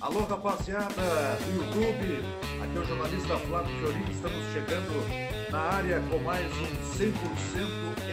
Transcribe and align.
Alô, 0.00 0.20
rapaziada 0.20 1.36
do 1.44 1.56
YouTube, 1.56 2.24
aqui 2.62 2.74
é 2.74 2.80
o 2.80 2.84
jornalista 2.86 3.36
Flávio 3.36 3.78
Fiorino, 3.78 4.10
estamos 4.10 4.46
chegando 4.46 5.50
na 5.50 5.60
área 5.60 6.00
com 6.08 6.18
mais 6.20 6.50
um 6.56 6.68
100% 6.96 7.12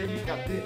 MKT. 0.10 0.64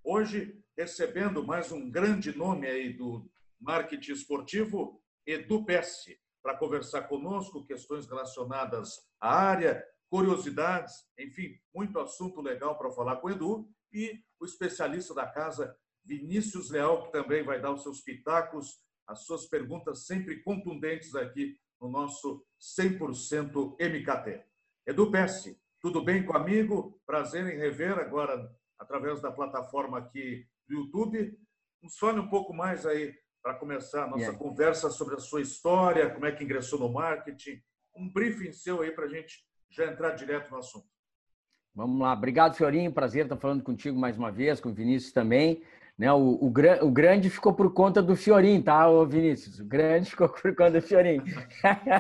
Hoje, 0.05 0.65
recebendo 0.77 1.45
mais 1.45 1.73
um 1.73 1.91
grande 1.91 2.39
nome 2.39 2.69
aí 2.69 2.93
do 2.93 3.29
marketing 3.61 4.13
esportivo, 4.13 5.03
Edu 5.27 5.65
Pesce, 5.65 6.19
para 6.43 6.57
conversar 6.57 7.03
conosco 7.03 7.67
questões 7.67 8.07
relacionadas 8.07 8.97
à 9.21 9.35
área, 9.35 9.85
curiosidades, 10.09 10.95
enfim, 11.19 11.59
muito 11.75 11.99
assunto 11.99 12.41
legal 12.41 12.79
para 12.79 12.91
falar 12.91 13.17
com 13.17 13.29
o 13.29 13.31
Edu. 13.31 13.69
E 13.93 14.23
o 14.41 14.45
especialista 14.45 15.15
da 15.15 15.27
casa, 15.27 15.77
Vinícius 16.05 16.71
Leal, 16.71 17.05
que 17.05 17.13
também 17.13 17.43
vai 17.43 17.61
dar 17.61 17.73
os 17.73 17.83
seus 17.83 18.01
pitacos, 18.01 18.81
as 19.07 19.25
suas 19.25 19.47
perguntas 19.47 20.07
sempre 20.07 20.43
contundentes 20.43 21.15
aqui 21.15 21.59
no 21.81 21.89
nosso 21.89 22.45
100% 22.79 23.77
MKT. 23.81 24.45
Edu 24.87 25.11
Pesce, 25.11 25.61
tudo 25.81 26.03
bem 26.03 26.25
com 26.25 26.37
amigo? 26.37 27.01
Prazer 27.07 27.47
em 27.47 27.59
rever 27.59 27.99
agora 27.99 28.51
através 28.79 29.21
da 29.21 29.31
plataforma 29.31 29.99
aqui 29.99 30.47
do 30.67 30.75
YouTube. 30.75 31.39
Nos 31.83 31.97
fale 31.99 32.19
um 32.19 32.29
pouco 32.29 32.53
mais 32.53 32.85
aí 32.85 33.15
para 33.49 33.55
começar 33.55 34.05
a 34.05 34.07
nossa 34.07 34.35
conversa 34.35 34.91
sobre 34.91 35.15
a 35.15 35.19
sua 35.19 35.41
história, 35.41 36.11
como 36.11 36.27
é 36.27 36.33
que 36.33 36.45
ingressou 36.45 36.79
no 36.79 36.93
marketing, 36.93 37.63
um 37.97 38.07
briefing 38.07 38.53
seu 38.53 38.83
aí 38.83 38.91
para 38.91 39.07
a 39.07 39.09
gente 39.09 39.39
já 39.71 39.87
entrar 39.87 40.11
direto 40.11 40.51
no 40.51 40.59
assunto. 40.59 40.87
Vamos 41.75 41.99
lá, 41.99 42.13
obrigado, 42.13 42.55
Fiorinho, 42.55 42.93
prazer 42.93 43.23
estar 43.23 43.39
falando 43.39 43.63
contigo 43.63 43.99
mais 43.99 44.19
uma 44.19 44.31
vez, 44.31 44.61
com 44.61 44.69
o 44.69 44.75
Vinícius 44.75 45.15
também. 45.15 45.63
Né, 45.97 46.13
o, 46.13 46.19
o, 46.19 46.47
o, 46.47 46.91
grande 46.91 47.31
ficou 47.31 47.55
por 47.55 47.73
conta 47.73 48.03
do 48.03 48.15
Fiorim, 48.15 48.61
tá, 48.61 48.87
ô 48.87 49.07
Vinícius? 49.07 49.61
O 49.61 49.65
grande 49.65 50.11
ficou 50.13 50.29
por 50.29 50.55
conta 50.55 50.73
do 50.73 50.83
Fiorim. 50.83 51.23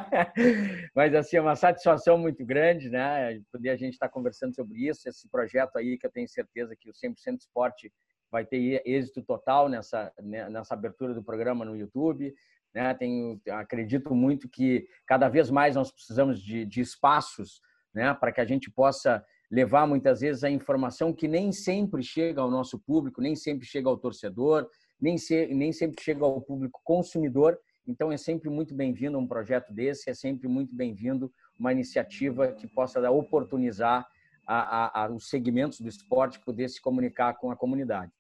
Mas, 0.95 1.15
assim, 1.15 1.39
é 1.39 1.41
uma 1.41 1.57
satisfação 1.57 2.19
muito 2.19 2.45
grande, 2.45 2.91
né? 2.91 3.41
Poder 3.51 3.71
a 3.71 3.77
gente 3.77 3.95
estar 3.95 4.11
conversando 4.11 4.55
sobre 4.55 4.87
isso, 4.87 5.09
esse 5.09 5.27
projeto 5.31 5.77
aí 5.77 5.97
que 5.97 6.07
eu 6.07 6.13
tenho 6.13 6.29
certeza 6.29 6.77
que 6.79 6.91
o 6.91 6.93
100% 6.93 7.39
Esporte 7.41 7.91
vai 8.31 8.45
ter 8.45 8.83
êxito 8.85 9.23
total 9.23 9.69
nessa, 9.69 10.13
né, 10.21 10.49
nessa 10.49 10.75
abertura 10.75 11.15
do 11.15 11.23
programa 11.23 11.65
no 11.65 11.77
YouTube. 11.77 12.35
Né? 12.75 12.93
Tenho, 12.95 13.41
acredito 13.51 14.15
muito 14.15 14.49
que 14.49 14.87
cada 15.07 15.29
vez 15.29 15.51
mais 15.51 15.75
nós 15.75 15.91
precisamos 15.91 16.43
de, 16.43 16.65
de 16.65 16.81
espaços 16.81 17.61
né? 17.95 18.13
para 18.15 18.33
que 18.33 18.41
a 18.41 18.45
gente 18.45 18.71
possa 18.71 19.25
levar 19.51 19.87
muitas 19.87 20.21
vezes 20.21 20.45
a 20.45 20.51
informação 20.51 21.13
que 21.13 21.27
nem 21.27 21.53
sempre 21.53 22.03
chega 22.03 22.41
ao 22.41 22.51
nosso 22.51 22.79
público, 22.79 23.21
nem 23.21 23.35
sempre 23.35 23.67
chega 23.67 23.89
ao 23.89 23.97
torcedor, 23.97 24.69
nem, 25.01 25.17
se, 25.17 25.47
nem 25.47 25.73
sempre 25.73 26.03
chega 26.03 26.25
ao 26.25 26.41
público 26.41 26.81
consumidor. 26.85 27.59
Então, 27.87 28.13
é 28.13 28.19
sempre 28.19 28.51
muito 28.51 28.75
bem-vindo 28.75 29.19
um 29.19 29.27
projeto 29.27 29.73
desse, 29.73 30.11
é 30.11 30.15
sempre 30.15 30.47
muito 30.47 30.75
bem-vindo 30.75 31.33
uma 31.59 31.73
iniciativa 31.73 32.53
que 32.53 32.67
possa 32.67 33.01
dar, 33.01 33.11
oportunizar 33.11 34.07
a, 34.47 35.01
a, 35.01 35.05
a, 35.05 35.11
os 35.11 35.29
segmentos 35.29 35.81
do 35.81 35.89
esporte 35.89 36.41
poder 36.41 36.69
se 36.69 36.81
comunicar 36.81 37.35
com 37.35 37.51
a 37.51 37.57
comunidade. 37.57 38.13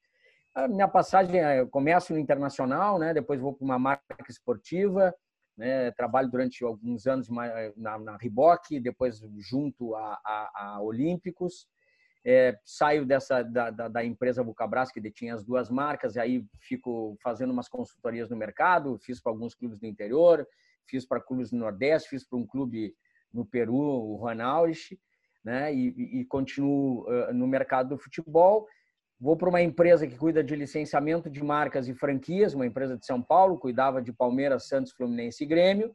A 0.58 0.66
minha 0.66 0.88
passagem, 0.88 1.41
é, 1.41 1.60
eu 1.60 1.69
começo 1.69 2.12
no 2.12 2.19
internacional, 2.19 2.98
né? 2.98 3.14
depois 3.14 3.41
vou 3.41 3.54
para 3.54 3.64
uma 3.64 3.78
marca 3.78 4.02
esportiva, 4.28 5.14
né? 5.56 5.92
trabalho 5.92 6.28
durante 6.28 6.64
alguns 6.64 7.06
anos 7.06 7.28
na, 7.76 7.96
na 7.96 8.16
Reebok, 8.16 8.80
depois 8.80 9.20
junto 9.38 9.94
a, 9.94 10.19
a, 10.24 10.50
a 10.54 10.82
Olímpicos. 10.82 11.69
É, 12.24 12.58
saio 12.64 13.06
dessa 13.06 13.44
da, 13.44 13.70
da, 13.70 13.86
da, 13.86 14.04
empresa 14.04 14.42
Bucabras, 14.42 14.91
que 14.91 15.00
detinha 15.00 15.32
as 15.32 15.44
duas 15.44 15.70
marcas, 15.70 16.16
e 16.16 16.20
aí 16.20 16.44
fico 16.58 17.16
fazendo 17.22 17.52
umas 17.52 17.69
consultorias 17.69 18.28
no 18.28 18.36
mercado, 18.36 18.98
fiz 18.98 19.22
para 19.22 19.30
alguns 19.30 19.54
clubes 19.54 19.78
do 19.78 19.86
interior, 19.86 20.44
fiz 20.88 21.06
para 21.06 21.20
clubes 21.20 21.50
do 21.50 21.56
Nordeste, 21.56 22.08
fiz 22.08 22.28
para 22.28 22.36
um 22.36 22.44
clube 22.44 22.96
no 23.32 23.46
Peru, 23.46 23.76
o 23.76 24.16
Ronald, 24.16 24.76
né? 25.44 25.72
E, 25.72 26.20
e, 26.20 26.25
continuo 26.25 27.06
no 27.32 27.46
mercado 27.46 27.90
do 27.90 27.98
futebol 27.98 28.66
Vou 29.20 29.36
para 29.36 29.48
uma 29.48 29.60
empresa 29.60 30.06
que 30.06 30.16
cuida 30.16 30.44
de 30.44 30.54
licenciamento 30.54 31.28
de 31.28 31.42
marcas 31.42 31.88
e 31.88 31.94
franquias, 31.94 32.54
uma 32.54 32.66
empresa 32.66 32.96
de 32.96 33.04
São 33.04 33.20
Paulo, 33.20 33.58
cuidava 33.58 34.00
de 34.00 34.12
Palmeiras, 34.12 34.68
Santos, 34.68 34.92
Fluminense 34.92 35.42
e 35.42 35.46
Grêmio. 35.46 35.92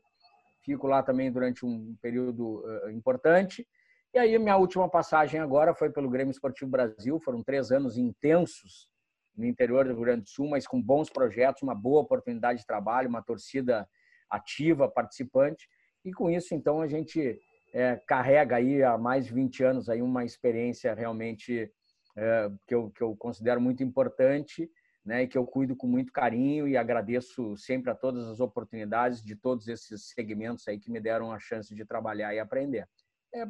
Fico 0.61 0.87
lá 0.87 1.01
também 1.01 1.31
durante 1.31 1.65
um 1.65 1.95
período 2.01 2.65
uh, 2.65 2.89
importante. 2.89 3.65
E 4.13 4.19
aí, 4.19 4.37
minha 4.37 4.57
última 4.57 4.89
passagem 4.89 5.39
agora 5.39 5.73
foi 5.73 5.89
pelo 5.89 6.09
Grêmio 6.09 6.31
Esportivo 6.31 6.69
Brasil. 6.69 7.17
Foram 7.21 7.41
três 7.41 7.71
anos 7.71 7.97
intensos 7.97 8.89
no 9.37 9.45
interior 9.45 9.85
do 9.85 9.93
Rio 9.93 10.01
Grande 10.01 10.23
do 10.23 10.29
Sul, 10.29 10.49
mas 10.49 10.67
com 10.67 10.81
bons 10.81 11.09
projetos, 11.09 11.63
uma 11.63 11.73
boa 11.73 12.01
oportunidade 12.01 12.59
de 12.59 12.65
trabalho, 12.67 13.07
uma 13.07 13.23
torcida 13.23 13.87
ativa, 14.29 14.89
participante. 14.89 15.67
E 16.03 16.11
com 16.11 16.29
isso, 16.29 16.53
então, 16.53 16.81
a 16.81 16.87
gente 16.87 17.39
é, 17.73 17.95
carrega 18.05 18.57
aí 18.57 18.83
há 18.83 18.97
mais 18.97 19.25
de 19.25 19.33
20 19.33 19.63
anos 19.63 19.89
aí 19.89 20.01
uma 20.01 20.25
experiência 20.25 20.93
realmente 20.93 21.71
é, 22.15 22.51
que, 22.67 22.75
eu, 22.75 22.89
que 22.91 23.01
eu 23.01 23.15
considero 23.15 23.59
muito 23.59 23.83
importante 23.83 24.69
né, 25.05 25.23
e 25.23 25.27
que 25.27 25.37
eu 25.37 25.45
cuido 25.45 25.75
com 25.75 25.87
muito 25.87 26.11
carinho 26.11 26.67
e 26.67 26.77
agradeço 26.77 27.57
sempre 27.57 27.91
a 27.91 27.95
todas 27.95 28.27
as 28.27 28.39
oportunidades 28.39 29.23
de 29.23 29.35
todos 29.35 29.67
esses 29.67 30.09
segmentos 30.09 30.67
aí 30.67 30.79
que 30.79 30.91
me 30.91 30.99
deram 30.99 31.31
a 31.31 31.39
chance 31.39 31.73
de 31.75 31.85
trabalhar 31.85 32.33
e 32.33 32.39
aprender. 32.39 32.87
É, 33.33 33.45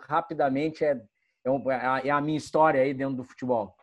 rapidamente, 0.00 0.84
é, 0.84 0.92
é, 1.44 2.08
é 2.08 2.10
a 2.10 2.20
minha 2.20 2.38
história 2.38 2.80
aí 2.80 2.94
dentro 2.94 3.16
do 3.16 3.24
futebol. 3.24 3.76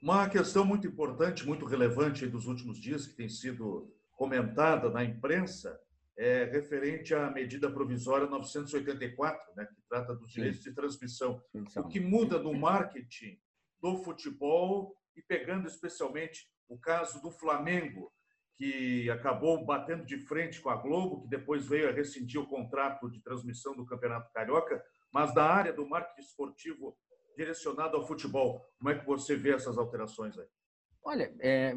Uma 0.00 0.28
questão 0.28 0.64
muito 0.64 0.86
importante, 0.86 1.46
muito 1.46 1.66
relevante 1.66 2.26
dos 2.26 2.46
últimos 2.46 2.78
dias, 2.78 3.06
que 3.06 3.14
tem 3.14 3.28
sido 3.28 3.92
comentada 4.12 4.88
na 4.88 5.04
imprensa, 5.04 5.78
é 6.20 6.44
referente 6.44 7.14
à 7.14 7.30
medida 7.30 7.72
provisória 7.72 8.26
984, 8.26 9.54
né, 9.56 9.64
que 9.64 9.80
trata 9.88 10.14
dos 10.14 10.30
direitos 10.30 10.62
Sim. 10.62 10.68
de 10.68 10.76
transmissão. 10.76 11.42
O 11.78 11.88
que 11.88 11.98
muda 11.98 12.38
no 12.38 12.52
marketing 12.52 13.40
do 13.80 13.96
futebol 14.04 14.94
e 15.16 15.22
pegando 15.22 15.66
especialmente 15.66 16.46
o 16.68 16.78
caso 16.78 17.22
do 17.22 17.30
Flamengo, 17.30 18.12
que 18.54 19.08
acabou 19.08 19.64
batendo 19.64 20.04
de 20.04 20.18
frente 20.18 20.60
com 20.60 20.68
a 20.68 20.76
Globo, 20.76 21.22
que 21.22 21.28
depois 21.28 21.66
veio 21.66 21.88
a 21.88 21.92
rescindir 21.92 22.38
o 22.38 22.46
contrato 22.46 23.10
de 23.10 23.22
transmissão 23.22 23.74
do 23.74 23.86
Campeonato 23.86 24.30
Carioca, 24.30 24.84
mas 25.10 25.32
da 25.32 25.46
área 25.46 25.72
do 25.72 25.88
marketing 25.88 26.20
esportivo 26.20 26.98
direcionado 27.34 27.96
ao 27.96 28.06
futebol. 28.06 28.62
Como 28.76 28.90
é 28.90 28.98
que 28.98 29.06
você 29.06 29.36
vê 29.36 29.54
essas 29.54 29.78
alterações 29.78 30.38
aí? 30.38 30.46
Olha, 31.02 31.34
é, 31.40 31.74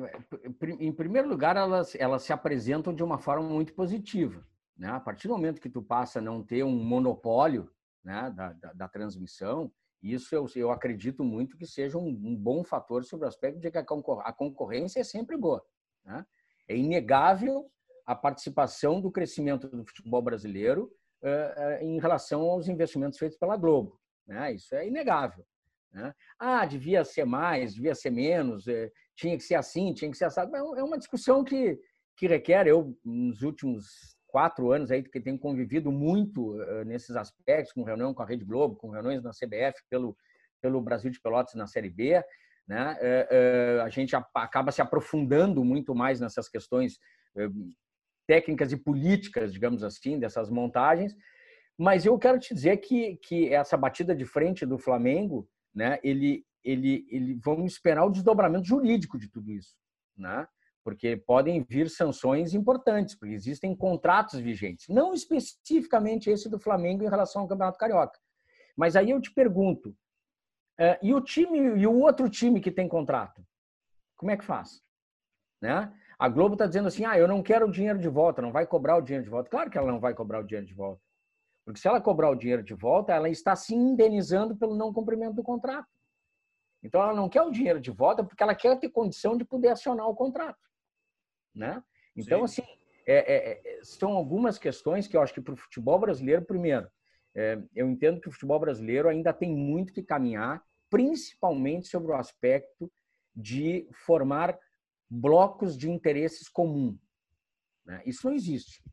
em 0.79 0.91
primeiro 0.91 1.29
lugar, 1.29 1.56
elas, 1.56 1.95
elas 1.95 2.23
se 2.23 2.34
apresentam 2.34 2.94
de 2.94 3.03
uma 3.03 3.17
forma 3.17 3.47
muito 3.47 3.73
positiva. 3.73 4.45
Né? 4.78 4.89
A 4.89 5.00
partir 5.00 5.28
do 5.28 5.34
momento 5.34 5.61
que 5.61 5.69
tu 5.69 5.81
passa 5.81 6.19
a 6.19 6.21
não 6.21 6.44
ter 6.44 6.63
um 6.63 6.71
monopólio 6.71 7.71
né, 8.03 8.31
da, 8.36 8.53
da, 8.53 8.74
da 8.74 8.88
transmissão, 8.88 9.71
isso 10.01 10.36
eu, 10.36 10.45
eu 10.56 10.71
acredito 10.71 11.24
muito 11.24 11.57
que 11.57 11.65
seja 11.65 11.98
um, 11.98 12.07
um, 12.07 12.36
bom 12.36 12.63
fator 12.63 13.06
sobre 13.06 13.25
o 13.25 13.30
aspecto 13.30 13.59
de 13.59 13.71
que 13.71 13.77
a, 13.77 13.86
concor 13.86 14.21
a 14.25 14.33
concorrência 14.33 15.00
é 15.00 15.03
sempre 15.03 15.38
boa. 15.38 15.65
Né? 16.03 16.25
É 16.68 16.75
inegável 16.75 17.71
a 18.06 18.13
participação 18.13 19.00
do 19.00 19.09
crescimento 19.09 19.69
do 19.69 19.86
futebol 19.86 20.21
brasileiro 20.21 20.92
uh, 21.21 21.27
uh, 21.27 21.83
em 21.83 22.00
relação 22.00 22.42
aos 22.42 22.68
investimentos 22.68 23.18
feitos 23.18 23.38
pela 23.38 23.56
Globo. 23.56 23.98
Né? 24.27 24.53
Isso 24.53 24.75
é 24.75 24.86
inegável. 24.86 25.45
Né? 25.94 26.13
Ah, 26.38 26.65
devia 26.65 27.06
ser 27.06 27.24
mais, 27.24 27.74
devia 27.74 27.95
ser 27.95 28.09
menos, 28.09 28.68
é, 28.68 28.92
tinha 29.15 29.38
que 29.38 29.44
ser 29.44 29.56
assim, 29.56 29.94
tinha 29.94 30.10
que 30.10 30.18
ser 30.18 30.25
assado. 30.25 30.56
É 30.56 30.83
uma 30.83 30.98
discussão 30.98 31.44
que, 31.44 31.80
que 32.18 32.27
requer, 32.27 32.68
eu, 32.68 32.98
nos 33.04 33.42
últimos 33.42 34.13
quatro 34.27 34.71
anos 34.71 34.89
aí, 34.89 35.04
que 35.04 35.21
tenho 35.21 35.38
convivido 35.38 35.92
muito 35.92 36.56
uh, 36.56 36.83
nesses 36.86 37.15
aspectos, 37.15 37.71
com 37.71 37.83
reunião 37.83 38.13
com 38.13 38.24
a 38.24 38.25
Rede 38.25 38.44
Globo, 38.44 38.75
com 38.75 38.89
reuniões 38.89 39.21
na 39.21 39.30
CBF, 39.30 39.80
pelo, 39.89 40.18
pelo 40.60 40.81
Brasil 40.81 41.12
de 41.12 41.21
Pelotas 41.21 41.54
na 41.54 41.68
Série 41.68 41.89
B, 41.89 42.19
né? 42.68 42.98
Uh, 43.00 43.80
uh, 43.80 43.81
a 43.83 43.89
gente 43.89 44.15
acaba 44.33 44.71
se 44.71 44.81
aprofundando 44.81 45.63
muito 45.63 45.94
mais 45.94 46.19
nessas 46.19 46.50
questões 46.50 46.98
técnicas 48.27 48.71
e 48.71 48.77
políticas, 48.77 49.51
digamos 49.51 49.83
assim, 49.83 50.19
dessas 50.19 50.50
montagens. 50.50 51.15
Mas 51.77 52.06
eu 52.06 52.18
quero 52.18 52.39
te 52.39 52.54
dizer 52.54 52.77
que, 52.77 53.18
que 53.18 53.54
essa 53.54 53.75
batida 53.75 54.15
de 54.15 54.25
frente 54.25 54.65
do 54.65 54.77
Flamengo, 54.77 55.48
né, 55.74 56.00
ele, 56.04 56.45
ele, 56.63 57.06
ele, 57.10 57.39
vamos 57.44 57.74
esperar 57.74 58.06
o 58.06 58.10
desdobramento 58.10 58.65
jurídico 58.65 59.18
de 59.18 59.30
tudo 59.30 59.51
isso, 59.51 59.75
né? 60.18 60.48
Porque 60.83 61.15
podem 61.15 61.63
vir 61.63 61.89
sanções 61.89 62.54
importantes, 62.54 63.15
porque 63.15 63.33
existem 63.33 63.75
contratos 63.75 64.39
vigentes, 64.39 64.88
não 64.89 65.13
especificamente 65.13 66.30
esse 66.30 66.50
do 66.50 66.60
Flamengo 66.60 67.04
em 67.04 67.10
relação 67.10 67.42
ao 67.42 67.48
Campeonato 67.48 67.77
Carioca. 67.77 68.19
Mas 68.75 68.95
aí 68.95 69.12
eu 69.12 69.21
te 69.21 69.31
pergunto, 69.31 69.95
é, 70.77 71.00
e 71.01 71.13
o 71.13 71.21
time 71.21 71.60
e 71.80 71.88
o 71.88 72.00
outro 72.00 72.30
time 72.30 72.60
que 72.60 72.71
tem 72.71 72.88
contrato, 72.88 73.45
como 74.18 74.31
é 74.31 74.38
que 74.38 74.44
faz? 74.44 74.81
Né? 75.62 75.94
A 76.19 76.27
Globo 76.27 76.56
está 76.56 76.65
dizendo 76.65 76.88
assim, 76.88 77.06
ah, 77.06 77.18
eu 77.18 77.27
não 77.27 77.42
quero 77.42 77.68
o 77.68 77.71
dinheiro 77.71 78.00
de 78.00 78.10
volta, 78.10 78.42
não 78.42 78.51
vai 78.51 78.65
cobrar 78.65 78.98
o 78.98 79.01
dinheiro 79.01 79.24
de 79.24 79.30
volta. 79.30 79.50
Claro 79.50 79.69
que 79.69 79.77
ela 79.77 79.92
não 79.92 80.00
vai 80.00 80.13
cobrar 80.13 80.39
o 80.39 80.44
dinheiro 80.44 80.68
de 80.68 80.74
volta. 80.74 81.01
Porque 81.65 81.80
se 81.80 81.88
ela 81.88 82.01
cobrar 82.01 82.30
o 82.30 82.36
dinheiro 82.36 82.63
de 82.63 82.74
volta, 82.74 83.13
ela 83.13 83.30
está 83.30 83.56
se 83.56 83.74
indenizando 83.74 84.56
pelo 84.56 84.75
não 84.75 84.92
cumprimento 84.92 85.36
do 85.36 85.44
contrato. 85.44 85.88
Então 86.83 87.01
ela 87.01 87.13
não 87.13 87.30
quer 87.30 87.41
o 87.41 87.51
dinheiro 87.51 87.80
de 87.80 87.91
volta 87.91 88.24
porque 88.24 88.44
ela 88.44 88.53
quer 88.53 88.77
ter 88.80 88.89
condição 88.89 89.38
de 89.38 89.45
poder 89.45 89.69
acionar 89.69 90.07
o 90.07 90.15
contrato, 90.15 90.59
né? 91.56 91.81
Então 92.15 92.45
Sim. 92.47 92.62
assim 92.62 92.83
é, 93.06 93.15
é, 93.15 93.77
é, 93.80 93.83
são 93.83 94.12
algumas 94.12 94.57
questões 94.57 95.07
que 95.07 95.15
eu 95.15 95.21
acho 95.21 95.33
que 95.33 95.41
para 95.41 95.53
o 95.53 95.57
futebol 95.57 96.00
brasileiro, 96.00 96.44
primeiro, 96.44 96.89
é, 97.35 97.62
eu 97.75 97.89
entendo 97.89 98.21
que 98.21 98.30
o 98.30 98.31
futebol 98.31 98.59
brasileiro 98.59 99.09
ainda 99.09 99.33
tem 99.33 99.53
muito 99.53 99.91
que 99.91 100.03
caminhar, 100.03 100.63
principalmente 100.89 101.88
sobre 101.88 102.12
o 102.12 102.15
aspecto 102.15 102.91
de 103.36 103.88
formar 103.91 104.57
blocos 105.09 105.77
de 105.77 105.89
interesses 105.89 106.47
comum. 106.47 106.97
Né? 107.86 108.01
Isso 108.06 108.27
não 108.27 108.33
existe. 108.33 108.83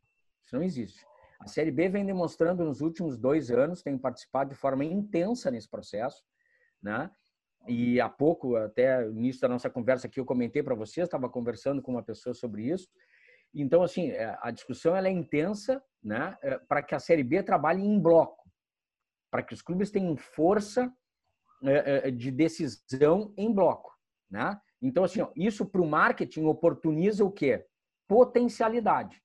Isso 0.43 0.57
não 0.57 0.63
existe. 0.63 1.05
A 1.39 1.47
Série 1.47 1.71
B 1.71 1.89
vem 1.89 2.05
demonstrando 2.05 2.65
nos 2.65 2.81
últimos 2.81 3.17
dois 3.17 3.51
anos, 3.51 3.83
tem 3.83 3.97
participado 3.97 4.51
de 4.51 4.57
forma 4.57 4.85
intensa 4.85 5.51
nesse 5.51 5.69
processo, 5.69 6.23
né? 6.83 7.11
E 7.67 8.01
há 8.01 8.09
pouco, 8.09 8.57
até 8.57 9.05
no 9.05 9.19
início 9.19 9.43
da 9.43 9.49
nossa 9.49 9.69
conversa 9.69 10.07
aqui, 10.07 10.19
eu 10.19 10.25
comentei 10.25 10.63
para 10.63 10.75
vocês, 10.75 11.07
estava 11.07 11.29
conversando 11.29 11.83
com 11.83 11.93
uma 11.93 12.03
pessoa 12.03 12.35
sobre 12.35 12.71
isso. 12.71 12.89
Então, 13.55 13.83
assim, 13.83 14.11
é, 14.11 14.37
a 14.41 14.51
discussão 14.51 14.97
ela 14.97 15.09
é 15.09 15.11
intensa, 15.11 15.83
né? 16.03 16.37
É, 16.43 16.59
para 16.59 16.83
que 16.83 16.95
a 16.95 16.99
Série 16.99 17.25
B 17.25 17.43
trabalhe 17.43 17.83
em 17.83 18.01
bloco, 18.01 18.49
para 19.31 19.43
que 19.43 19.53
os 19.53 19.61
clubes 19.61 19.91
tenham 19.91 20.17
força 20.17 20.93
é, 21.63 22.11
de 22.11 22.31
decisão 22.31 23.35
em 23.37 23.53
bloco, 23.53 23.93
né? 24.31 24.59
Então, 24.81 25.05
assim, 25.05 25.21
isso 25.37 25.67
para 25.67 25.83
o 25.83 25.87
marketing 25.87 26.45
oportuniza 26.45 27.25
o 27.25 27.31
quê? 27.31 27.67
Potencialidade. 28.09 29.23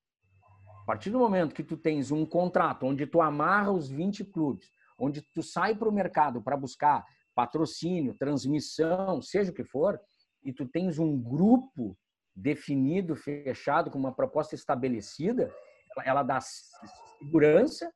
A 0.81 0.85
partir 0.85 1.09
do 1.09 1.17
momento 1.17 1.55
que 1.55 1.63
tu 1.63 1.77
tens 1.77 2.11
um 2.11 2.25
contrato 2.25 2.85
onde 2.85 3.07
tu 3.07 3.21
amarra 3.21 3.71
os 3.71 3.89
20 3.89 4.25
clubes, 4.25 4.69
onde 4.99 5.21
tu 5.21 5.41
sai 5.41 5.73
para 5.73 5.89
o 5.89 5.93
mercado 5.93 6.41
para 6.41 6.57
buscar 6.57 7.05
patrocínio, 7.35 8.15
transmissão, 8.17 9.21
seja 9.21 9.51
o 9.51 9.53
que 9.53 9.63
for, 9.63 9.99
e 10.43 10.53
tu 10.53 10.65
tens 10.65 10.97
um 10.97 11.21
grupo 11.21 11.97
definido, 12.35 13.15
fechado, 13.15 13.91
com 13.91 13.97
uma 13.97 14.13
proposta 14.13 14.55
estabelecida, 14.55 15.53
ela 16.03 16.23
dá 16.23 16.39
segurança 16.41 17.91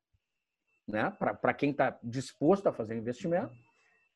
né, 0.87 1.11
para 1.11 1.53
quem 1.53 1.71
está 1.71 1.97
disposto 2.03 2.67
a 2.67 2.73
fazer 2.73 2.97
investimento, 2.97 3.53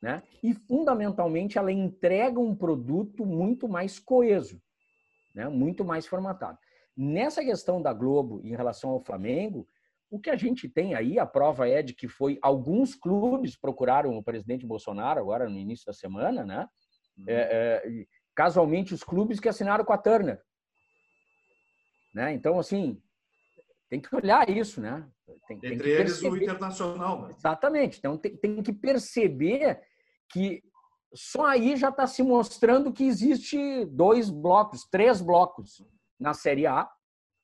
né, 0.02 0.24
e 0.42 0.54
fundamentalmente 0.54 1.58
ela 1.58 1.72
entrega 1.72 2.40
um 2.40 2.56
produto 2.56 3.26
muito 3.26 3.68
mais 3.68 4.00
coeso, 4.00 4.62
né, 5.36 5.48
muito 5.48 5.86
mais 5.86 6.08
formatado. 6.08 6.58
Nessa 6.96 7.44
questão 7.44 7.82
da 7.82 7.94
Globo 7.94 8.42
em 8.44 8.56
relação 8.56 8.90
ao 8.90 9.04
Flamengo, 9.04 9.68
o 10.14 10.20
que 10.20 10.30
a 10.30 10.36
gente 10.36 10.70
tem 10.70 10.94
aí, 10.94 11.18
a 11.18 11.26
prova 11.26 11.68
é 11.68 11.82
de 11.82 11.92
que 11.92 12.08
foi 12.08 12.38
alguns 12.40 12.94
clubes 12.94 13.58
procuraram 13.58 14.16
o 14.16 14.24
presidente 14.24 14.64
Bolsonaro 14.64 15.20
agora 15.20 15.50
no 15.50 15.58
início 15.58 15.88
da 15.88 15.94
semana, 15.94 16.46
né? 16.46 16.70
Uhum. 17.18 17.26
É, 17.28 17.82
é, 17.84 18.06
casualmente 18.36 18.94
os 18.94 19.04
clubes 19.04 19.40
que 19.40 19.50
assinaram 19.50 19.84
com 19.84 19.92
a 19.92 19.98
Turner, 19.98 20.40
né? 22.14 22.32
Então 22.32 22.60
assim 22.60 23.02
tem 23.90 24.00
que 24.00 24.16
olhar 24.16 24.48
isso, 24.48 24.80
né? 24.80 25.04
Tem, 25.48 25.58
Entre 25.58 25.78
tem 25.78 25.92
eles 25.94 26.22
o 26.22 26.38
internacional. 26.38 27.24
Né? 27.24 27.34
Exatamente. 27.36 27.98
Então 27.98 28.16
tem, 28.16 28.38
tem 28.38 28.62
que 28.62 28.72
perceber 28.72 29.82
que 30.32 30.62
só 31.12 31.48
aí 31.48 31.76
já 31.76 31.90
está 31.90 32.06
se 32.06 32.22
mostrando 32.22 32.94
que 32.94 33.04
existe 33.04 33.84
dois 33.86 34.30
blocos, 34.30 34.88
três 34.92 35.22
blocos 35.22 35.84
na 36.20 36.36
Série 36.36 36.68
A 36.68 36.88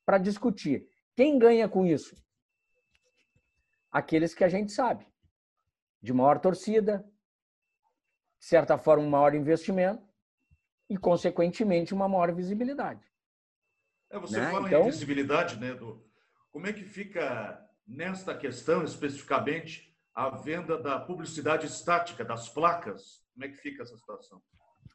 para 0.06 0.18
discutir. 0.18 0.86
Quem 1.16 1.36
ganha 1.36 1.68
com 1.68 1.84
isso? 1.84 2.14
Aqueles 3.90 4.34
que 4.34 4.44
a 4.44 4.48
gente 4.48 4.72
sabe. 4.72 5.06
De 6.02 6.12
maior 6.12 6.38
torcida, 6.38 7.04
de 8.38 8.46
certa 8.46 8.78
forma, 8.78 9.04
um 9.04 9.10
maior 9.10 9.34
investimento 9.34 10.08
e, 10.88 10.96
consequentemente, 10.96 11.92
uma 11.92 12.08
maior 12.08 12.32
visibilidade. 12.32 13.04
É, 14.10 14.18
você 14.18 14.40
né? 14.40 14.50
fala 14.50 14.66
então, 14.66 14.82
em 14.82 14.90
visibilidade, 14.90 15.58
né, 15.58 15.74
do 15.74 16.04
Como 16.50 16.66
é 16.66 16.72
que 16.72 16.84
fica 16.84 17.64
nesta 17.86 18.36
questão 18.36 18.82
especificamente 18.82 19.94
a 20.14 20.30
venda 20.30 20.76
da 20.76 20.98
publicidade 20.98 21.66
estática 21.66 22.24
das 22.24 22.48
placas? 22.48 23.24
Como 23.32 23.44
é 23.44 23.48
que 23.48 23.56
fica 23.56 23.82
essa 23.82 23.96
situação? 23.96 24.42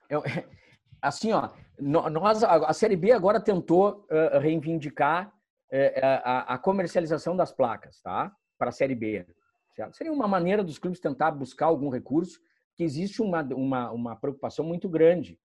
Eu, 0.10 0.22
assim, 1.02 1.32
ó, 1.32 1.50
nós, 1.80 2.44
a 2.44 2.74
Série 2.74 2.96
B 2.96 3.12
agora 3.12 3.40
tentou 3.40 4.06
uh, 4.10 4.40
reivindicar 4.40 5.28
uh, 5.28 6.22
a, 6.24 6.54
a, 6.56 6.58
comercialização 6.58 7.36
das 7.36 7.52
placas, 7.52 8.02
tá? 8.02 8.36
Para 8.58 8.70
a 8.70 8.72
Série 8.72 8.96
B. 8.96 9.26
Certo? 9.72 9.96
Seria 9.96 10.14
uma 10.14 10.28
maneira 10.28 10.64
dos 10.64 10.78
clubes 10.78 11.00
tentar 11.00 11.32
buscar 11.32 11.66
algum 11.66 11.90
recurso, 11.90 12.40
que 12.76 12.84
existe 12.84 13.22
uma, 13.22 13.42
uma, 13.42 13.92
uma 13.92 14.16
preocupação 14.16 14.66
muito 14.66 14.88
grande 14.90 15.40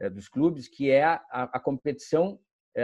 uh, 0.00 0.10
dos 0.10 0.28
clubes, 0.28 0.68
que 0.68 0.90
é 0.90 1.04
a, 1.04 1.22
a 1.30 1.60
competição, 1.60 2.40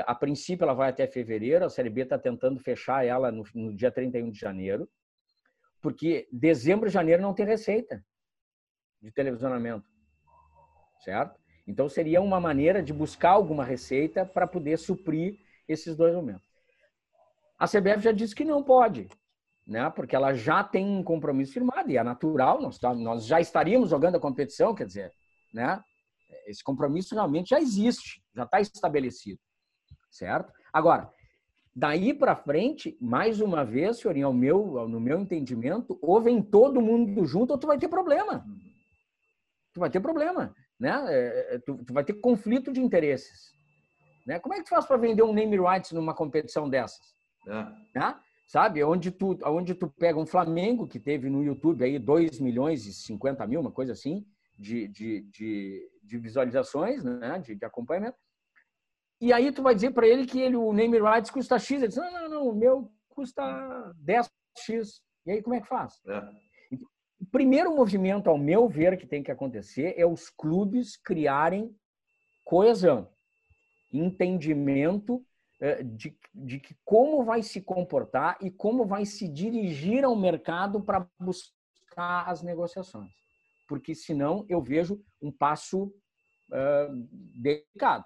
a 0.06 0.14
princípio 0.14 0.64
ela 0.64 0.74
vai 0.74 0.90
até 0.90 1.06
fevereiro, 1.06 1.64
a 1.64 1.70
Série 1.70 1.88
B 1.88 2.02
está 2.02 2.18
tentando 2.18 2.60
fechar 2.60 3.06
ela 3.06 3.32
no, 3.32 3.44
no 3.54 3.74
dia 3.74 3.90
31 3.90 4.30
de 4.30 4.38
janeiro, 4.38 4.88
porque 5.80 6.28
dezembro 6.32 6.88
e 6.88 6.92
janeiro 6.92 7.22
não 7.22 7.32
tem 7.32 7.46
receita 7.46 8.04
de 9.00 9.10
televisionamento, 9.10 9.86
certo? 11.00 11.40
Então, 11.66 11.88
seria 11.88 12.20
uma 12.20 12.40
maneira 12.40 12.82
de 12.82 12.92
buscar 12.92 13.30
alguma 13.30 13.62
receita 13.62 14.24
para 14.24 14.46
poder 14.46 14.78
suprir 14.78 15.38
esses 15.68 15.94
dois 15.94 16.14
momentos. 16.14 16.48
A 17.58 17.66
CBF 17.66 18.00
já 18.00 18.12
disse 18.12 18.34
que 18.34 18.44
não 18.44 18.62
pode, 18.62 19.06
né? 19.68 19.90
porque 19.90 20.16
ela 20.16 20.32
já 20.32 20.64
tem 20.64 20.86
um 20.86 21.04
compromisso 21.04 21.52
firmado, 21.52 21.90
e 21.90 21.96
é 21.96 22.02
natural, 22.02 22.60
nós, 22.60 22.80
nós 22.96 23.26
já 23.26 23.40
estaríamos 23.40 23.90
jogando 23.90 24.16
a 24.16 24.20
competição, 24.20 24.74
quer 24.74 24.86
dizer, 24.86 25.12
né? 25.52 25.80
esse 26.46 26.64
compromisso 26.64 27.14
realmente 27.14 27.50
já 27.50 27.60
existe, 27.60 28.22
já 28.34 28.44
está 28.44 28.60
estabelecido, 28.60 29.38
certo? 30.10 30.52
Agora, 30.72 31.10
daí 31.76 32.14
para 32.14 32.34
frente, 32.34 32.96
mais 33.00 33.40
uma 33.40 33.64
vez, 33.64 33.98
senhorinha, 33.98 34.26
ao 34.26 34.32
meu, 34.32 34.88
no 34.88 34.98
meu 34.98 35.20
entendimento, 35.20 35.98
ou 36.00 36.20
vem 36.20 36.42
todo 36.42 36.80
mundo 36.80 37.24
junto 37.26 37.52
ou 37.52 37.58
tu 37.58 37.66
vai 37.66 37.78
ter 37.78 37.88
problema. 37.88 38.44
Tu 39.74 39.80
vai 39.80 39.90
ter 39.90 40.00
problema 40.00 40.54
né? 40.78 41.04
É, 41.08 41.54
é, 41.54 41.58
tu, 41.58 41.84
tu, 41.84 41.92
vai 41.92 42.04
ter 42.04 42.14
conflito 42.14 42.72
de 42.72 42.80
interesses. 42.80 43.52
Né? 44.26 44.38
Como 44.38 44.54
é 44.54 44.58
que 44.58 44.64
tu 44.64 44.70
faz 44.70 44.86
para 44.86 44.96
vender 44.96 45.22
um 45.22 45.32
name 45.32 45.58
rights 45.58 45.92
numa 45.92 46.14
competição 46.14 46.68
dessas? 46.68 47.14
É. 47.46 47.98
Né? 47.98 48.20
Sabe? 48.48 48.82
Onde 48.82 49.10
tu, 49.10 49.38
onde 49.44 49.74
tu 49.74 49.88
pega 49.88 50.18
um 50.18 50.24
Flamengo, 50.24 50.88
que 50.88 50.98
teve 50.98 51.28
no 51.28 51.44
YouTube 51.44 51.84
aí 51.84 51.98
2 51.98 52.40
milhões 52.40 52.86
e 52.86 52.94
50 52.94 53.46
mil, 53.46 53.60
uma 53.60 53.70
coisa 53.70 53.92
assim, 53.92 54.26
de, 54.58 54.88
de, 54.88 55.20
de, 55.30 55.90
de 56.02 56.18
visualizações, 56.18 57.04
né? 57.04 57.38
de, 57.38 57.54
de 57.54 57.64
acompanhamento. 57.66 58.16
E 59.20 59.34
aí 59.34 59.52
tu 59.52 59.62
vai 59.62 59.74
dizer 59.74 59.90
para 59.90 60.06
ele 60.06 60.26
que 60.26 60.40
ele, 60.40 60.56
o 60.56 60.72
name 60.72 60.98
rights 60.98 61.30
custa 61.30 61.58
X. 61.58 61.82
Ele 61.82 61.88
diz, 61.88 61.96
não, 61.98 62.10
não, 62.10 62.28
não, 62.28 62.48
o 62.48 62.54
meu 62.54 62.90
custa 63.10 63.94
10X. 64.02 65.02
E 65.26 65.32
aí 65.32 65.42
como 65.42 65.54
é 65.54 65.60
que 65.60 65.68
faz? 65.68 66.00
É. 66.06 66.20
O 67.20 67.26
primeiro 67.30 67.74
movimento, 67.74 68.30
ao 68.30 68.38
meu 68.38 68.66
ver, 68.66 68.96
que 68.96 69.06
tem 69.06 69.22
que 69.22 69.30
acontecer 69.30 69.92
é 69.98 70.06
os 70.06 70.30
clubes 70.30 70.96
criarem 70.96 71.76
coesão, 72.44 73.10
entendimento 73.92 75.22
de, 75.82 76.16
de 76.34 76.60
que 76.60 76.76
como 76.84 77.24
vai 77.24 77.42
se 77.42 77.60
comportar 77.60 78.38
e 78.40 78.50
como 78.50 78.86
vai 78.86 79.04
se 79.04 79.26
dirigir 79.28 80.04
ao 80.04 80.14
mercado 80.14 80.80
para 80.80 81.06
buscar 81.18 82.28
as 82.28 82.42
negociações. 82.42 83.10
Porque 83.68 83.94
senão 83.94 84.46
eu 84.48 84.62
vejo 84.62 85.02
um 85.20 85.32
passo 85.32 85.84
uh, 85.84 87.08
delicado. 87.12 88.04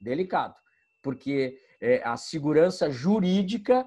Delicado. 0.00 0.54
Porque 1.02 1.58
eh, 1.80 2.02
a 2.04 2.16
segurança 2.16 2.90
jurídica 2.90 3.86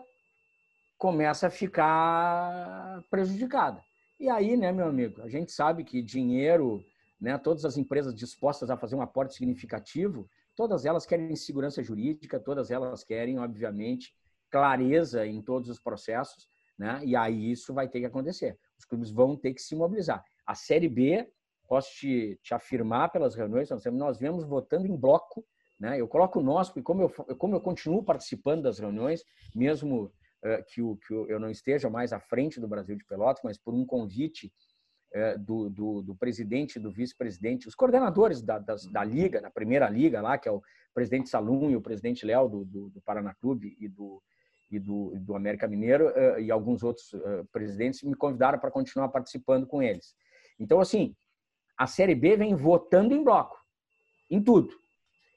começa 0.98 1.48
a 1.48 1.52
ficar 1.52 3.04
prejudicada. 3.10 3.84
E 4.20 4.30
aí, 4.30 4.58
né, 4.58 4.72
meu 4.72 4.88
amigo, 4.88 5.22
a 5.22 5.30
gente 5.30 5.52
sabe 5.52 5.84
que 5.84 6.02
dinheiro, 6.02 6.84
né, 7.20 7.38
todas 7.38 7.66
as 7.66 7.78
empresas 7.78 8.16
dispostas 8.16 8.70
a 8.70 8.78
fazer 8.78 8.96
um 8.96 9.02
aporte 9.02 9.36
significativo, 9.36 10.28
todas 10.58 10.86
elas 10.86 11.06
querem 11.06 11.36
segurança 11.36 11.84
jurídica, 11.84 12.40
todas 12.40 12.72
elas 12.72 13.04
querem, 13.04 13.38
obviamente, 13.38 14.14
clareza 14.50 15.26
em 15.26 15.40
todos 15.40 15.70
os 15.70 15.80
processos, 15.80 16.48
né? 16.78 17.00
E 17.06 17.16
aí 17.16 17.52
isso 17.52 17.74
vai 17.76 17.88
ter 17.88 18.00
que 18.00 18.08
acontecer. 18.08 18.58
Os 18.78 18.84
clubes 18.84 19.12
vão 19.12 19.38
ter 19.38 19.54
que 19.54 19.62
se 19.62 19.76
mobilizar. 19.76 20.24
A 20.46 20.56
Série 20.56 20.90
B, 20.90 21.30
posso 21.68 21.92
te, 21.92 22.40
te 22.42 22.56
afirmar 22.56 23.12
pelas 23.12 23.36
reuniões, 23.36 23.70
nós, 23.94 24.18
vemos 24.18 24.44
votando 24.46 24.88
em 24.88 24.96
bloco, 24.96 25.46
né? 25.80 26.02
Eu 26.02 26.08
coloco 26.08 26.42
nós, 26.42 26.70
porque 26.70 26.82
como 26.82 27.04
eu, 27.04 27.10
como 27.38 27.56
eu 27.56 27.62
continuo 27.62 28.04
participando 28.04 28.64
das 28.64 28.80
reuniões, 28.80 29.24
mesmo 29.54 30.06
uh, 30.06 30.64
que, 30.68 30.82
o, 30.82 30.98
que 30.98 31.14
eu 31.14 31.40
não 31.40 31.52
esteja 31.52 31.88
mais 31.88 32.12
à 32.12 32.20
frente 32.20 32.60
do 32.60 32.68
Brasil 32.68 32.96
de 32.96 33.06
Pelotas, 33.06 33.44
mas 33.44 33.60
por 33.60 33.76
um 33.76 33.86
convite 33.86 34.52
do, 35.40 35.70
do, 35.70 36.02
do, 36.02 36.16
presidente, 36.16 36.80
do 36.80 36.92
vice-presidente, 36.92 37.68
os 37.68 37.76
coordenadores 37.76 38.42
da, 38.42 38.60
da 38.60 39.04
liga, 39.04 39.42
na 39.42 39.50
primeira 39.50 39.90
liga 39.90 40.22
lá, 40.22 40.38
que 40.38 40.48
é 40.48 40.52
o 40.52 40.62
presidente 40.94 41.30
Salum 41.30 41.70
e 41.70 41.76
o 41.76 41.82
presidente 41.82 42.26
Léo 42.26 42.48
do, 42.48 42.66
do, 42.66 42.90
do 42.90 43.02
Paraná 43.02 43.34
Clube 43.34 43.76
e 43.80 43.88
do, 43.88 44.22
e 44.70 44.80
do, 44.80 45.14
do 45.20 45.36
América 45.36 45.68
Mineiro 45.68 46.10
uh, 46.10 46.40
e 46.40 46.52
alguns 46.52 46.84
outros 46.84 47.16
presidentes 47.52 48.04
me 48.04 48.16
convidaram 48.16 48.60
para 48.60 48.70
continuar 48.70 49.10
participando 49.10 49.66
com 49.66 49.82
eles. 49.82 50.14
Então, 50.60 50.80
assim, 50.80 51.16
a 51.78 51.88
Série 51.88 52.16
B 52.16 52.36
vem 52.36 52.56
votando 52.56 53.14
em 53.16 53.24
bloco, 53.24 53.58
em 54.30 54.42
tudo 54.42 54.74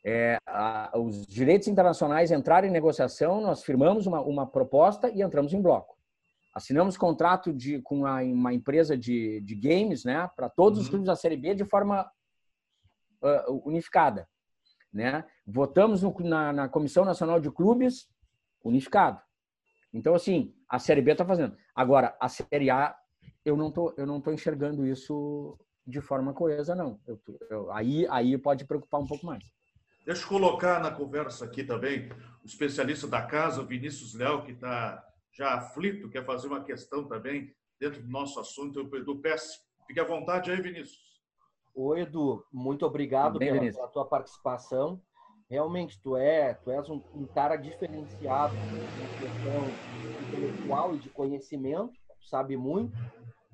é, 0.05 0.39
a, 0.47 0.91
os 0.99 1.27
direitos 1.27 1.69
internacionais 1.69 2.31
entraram 2.31 2.67
em 2.67 2.71
negociação, 2.71 3.41
nós 3.41 3.62
firmamos 3.62 4.07
uma, 4.07 4.21
uma 4.21 4.47
proposta 4.47 5.11
e 5.11 5.23
entramos 5.23 5.53
em 5.53 5.61
bloco. 5.61 5.99
Assinamos 6.52 6.97
contrato 6.97 7.52
de, 7.52 7.80
com 7.83 8.04
a, 8.04 8.23
uma 8.23 8.52
empresa 8.52 8.97
de, 8.97 9.40
de 9.40 9.54
games 9.54 10.04
né, 10.04 10.28
para 10.35 10.49
todos 10.49 10.78
uhum. 10.78 10.85
os 10.85 10.88
clubes 10.88 11.07
da 11.07 11.16
Série 11.16 11.37
B 11.37 11.54
de 11.54 11.64
forma 11.64 12.11
uh, 13.23 13.69
unificada. 13.69 14.28
Né? 14.92 15.25
Votamos 15.47 16.02
no, 16.02 16.14
na, 16.21 16.52
na 16.52 16.69
Comissão 16.69 17.04
Nacional 17.04 17.40
de 17.40 17.50
Clubes 17.50 18.09
unificado. 18.64 19.21
Então, 19.92 20.14
assim, 20.14 20.54
a 20.69 20.78
Série 20.78 21.02
B 21.02 21.12
está 21.12 21.25
fazendo. 21.25 21.57
Agora, 21.75 22.16
a 22.21 22.28
Série 22.28 22.71
A, 22.71 22.97
eu 23.45 23.57
não 23.57 23.71
tô, 23.71 23.95
eu 23.97 24.07
não 24.07 24.21
tô 24.21 24.33
enxergando 24.33 24.87
isso 24.87 25.59
de 25.87 26.00
forma 26.00 26.33
coesa, 26.33 26.75
não. 26.75 27.00
Eu, 27.07 27.21
eu, 27.49 27.73
aí, 27.73 28.07
aí 28.09 28.37
pode 28.38 28.64
preocupar 28.64 29.00
um 29.00 29.07
pouco 29.07 29.26
mais. 29.26 29.45
Deixa 30.04 30.25
eu 30.25 30.28
colocar 30.28 30.80
na 30.80 30.90
conversa 30.90 31.45
aqui 31.45 31.62
também 31.62 32.09
o 32.42 32.47
especialista 32.47 33.07
da 33.07 33.23
casa, 33.23 33.61
o 33.61 33.66
Vinícius 33.66 34.14
Léo, 34.14 34.45
que 34.45 34.52
está 34.52 35.04
já 35.40 35.54
aflito, 35.54 36.11
quer 36.11 36.23
fazer 36.23 36.49
uma 36.49 36.62
questão 36.62 37.09
também 37.09 37.50
dentro 37.80 38.02
do 38.02 38.11
nosso 38.11 38.38
assunto, 38.38 38.78
o 38.82 38.97
Edu 38.97 39.16
Pes. 39.20 39.42
Fique 39.87 39.99
à 39.99 40.04
vontade 40.04 40.50
aí, 40.50 40.61
Vinícius. 40.61 41.00
Oi, 41.75 42.02
Edu. 42.02 42.44
Muito 42.52 42.85
obrigado 42.85 43.38
Bem, 43.38 43.54
pela, 43.54 43.73
pela, 43.73 43.88
tua 43.88 44.04
participação. 44.04 45.00
Realmente, 45.49 45.99
tu, 46.02 46.14
é, 46.14 46.52
tu 46.52 46.70
és 46.70 46.90
um, 46.90 47.00
um 47.14 47.26
cara 47.26 47.56
diferenciado 47.56 48.54
na 48.54 49.18
questão 49.18 50.28
intelectual 50.28 50.94
e 50.94 50.99
de 50.99 51.09
conhecimento, 51.09 51.99
sabe 52.20 52.54
muito, 52.59 52.92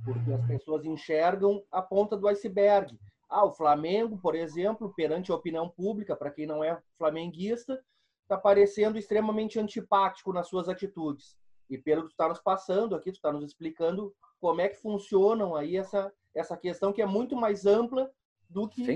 porque 0.04 0.32
as 0.32 0.44
pessoas 0.44 0.84
enxergam 0.84 1.62
a 1.70 1.80
ponta 1.80 2.16
do 2.16 2.26
iceberg 2.26 2.98
ah, 3.28 3.44
o 3.44 3.52
Flamengo, 3.52 4.18
por 4.18 4.34
exemplo, 4.34 4.92
perante 4.94 5.32
a 5.32 5.34
opinião 5.34 5.68
pública, 5.68 6.14
para 6.14 6.30
quem 6.30 6.46
não 6.46 6.62
é 6.62 6.80
flamenguista, 6.96 7.80
está 8.22 8.36
parecendo 8.36 8.98
extremamente 8.98 9.58
antipático 9.58 10.32
nas 10.32 10.48
suas 10.48 10.68
atitudes. 10.68 11.36
E 11.68 11.78
pelo 11.78 12.02
que 12.02 12.08
tu 12.08 12.12
está 12.12 12.28
nos 12.28 12.40
passando 12.40 12.94
aqui, 12.94 13.10
tu 13.10 13.16
está 13.16 13.32
nos 13.32 13.44
explicando 13.44 14.14
como 14.40 14.60
é 14.60 14.68
que 14.68 14.80
funcionam 14.80 15.54
aí 15.54 15.76
essa, 15.76 16.12
essa 16.34 16.56
questão 16.56 16.92
que 16.92 17.02
é 17.02 17.06
muito 17.06 17.34
mais 17.34 17.66
ampla 17.66 18.10
do 18.48 18.68
que 18.68 18.86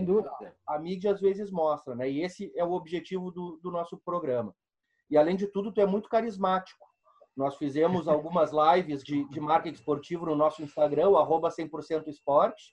a, 0.66 0.74
a, 0.74 0.78
mídia 0.78 1.12
às 1.12 1.20
vezes 1.20 1.50
mostra, 1.50 1.94
né? 1.94 2.08
E 2.08 2.22
esse 2.22 2.52
é 2.54 2.64
o 2.64 2.72
objetivo 2.72 3.30
do, 3.30 3.58
do 3.62 3.70
nosso 3.70 3.98
programa. 3.98 4.54
E 5.10 5.16
além 5.16 5.36
de 5.36 5.46
tudo, 5.46 5.72
tu 5.72 5.80
é 5.80 5.86
muito 5.86 6.08
carismático. 6.08 6.86
Nós 7.36 7.56
fizemos 7.56 8.06
algumas 8.08 8.50
lives 8.52 9.02
de, 9.02 9.28
de 9.28 9.40
marketing 9.40 9.74
esportivo 9.74 10.26
no 10.26 10.36
nosso 10.36 10.62
Instagram, 10.62 11.08
o 11.08 11.18
arroba 11.18 11.48
100% 11.48 12.06
esporte, 12.06 12.72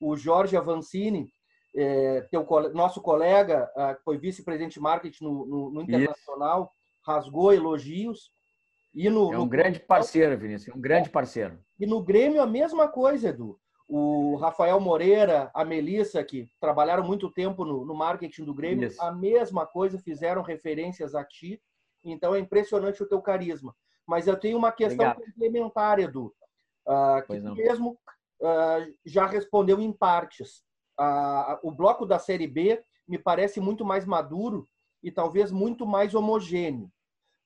o 0.00 0.16
Jorge 0.16 0.56
Avancini, 0.56 1.28
é, 1.74 2.22
teu, 2.30 2.46
nosso 2.72 3.00
colega, 3.02 3.70
que 3.96 4.02
foi 4.02 4.16
vice-presidente 4.16 4.74
de 4.74 4.80
marketing 4.80 5.24
no, 5.24 5.46
no, 5.46 5.70
no 5.70 5.82
Internacional, 5.82 6.64
Isso. 6.64 7.02
rasgou 7.04 7.52
elogios. 7.52 8.30
E 8.96 9.10
no, 9.10 9.30
é 9.30 9.36
um 9.36 9.40
no... 9.40 9.46
grande 9.46 9.78
parceiro, 9.78 10.38
Vinícius, 10.38 10.74
um 10.74 10.80
grande 10.80 11.10
parceiro. 11.10 11.58
E 11.78 11.86
no 11.86 12.02
Grêmio 12.02 12.40
a 12.40 12.46
mesma 12.46 12.88
coisa, 12.88 13.28
Edu. 13.28 13.60
O 13.86 14.36
Rafael 14.36 14.80
Moreira, 14.80 15.50
a 15.54 15.66
Melissa, 15.66 16.24
que 16.24 16.48
trabalharam 16.58 17.04
muito 17.04 17.30
tempo 17.30 17.62
no, 17.62 17.84
no 17.84 17.94
marketing 17.94 18.44
do 18.44 18.54
Grêmio, 18.54 18.88
Isso. 18.88 19.00
a 19.02 19.12
mesma 19.12 19.66
coisa, 19.66 19.98
fizeram 19.98 20.40
referências 20.40 21.14
a 21.14 21.22
ti. 21.22 21.62
Então 22.02 22.34
é 22.34 22.38
impressionante 22.38 23.02
o 23.02 23.06
teu 23.06 23.20
carisma. 23.20 23.76
Mas 24.06 24.26
eu 24.26 24.36
tenho 24.36 24.56
uma 24.56 24.72
questão 24.72 25.10
Obrigado. 25.10 25.26
complementar, 25.26 25.98
Edu. 25.98 26.34
Uh, 26.88 27.22
que 27.26 27.38
mesmo 27.38 27.98
uh, 28.40 28.94
já 29.04 29.26
respondeu 29.26 29.78
em 29.78 29.92
partes. 29.92 30.64
Uh, 30.98 31.58
o 31.62 31.70
bloco 31.70 32.06
da 32.06 32.18
Série 32.18 32.46
B 32.46 32.82
me 33.06 33.18
parece 33.18 33.60
muito 33.60 33.84
mais 33.84 34.06
maduro 34.06 34.66
e 35.02 35.12
talvez 35.12 35.52
muito 35.52 35.86
mais 35.86 36.14
homogêneo. 36.14 36.90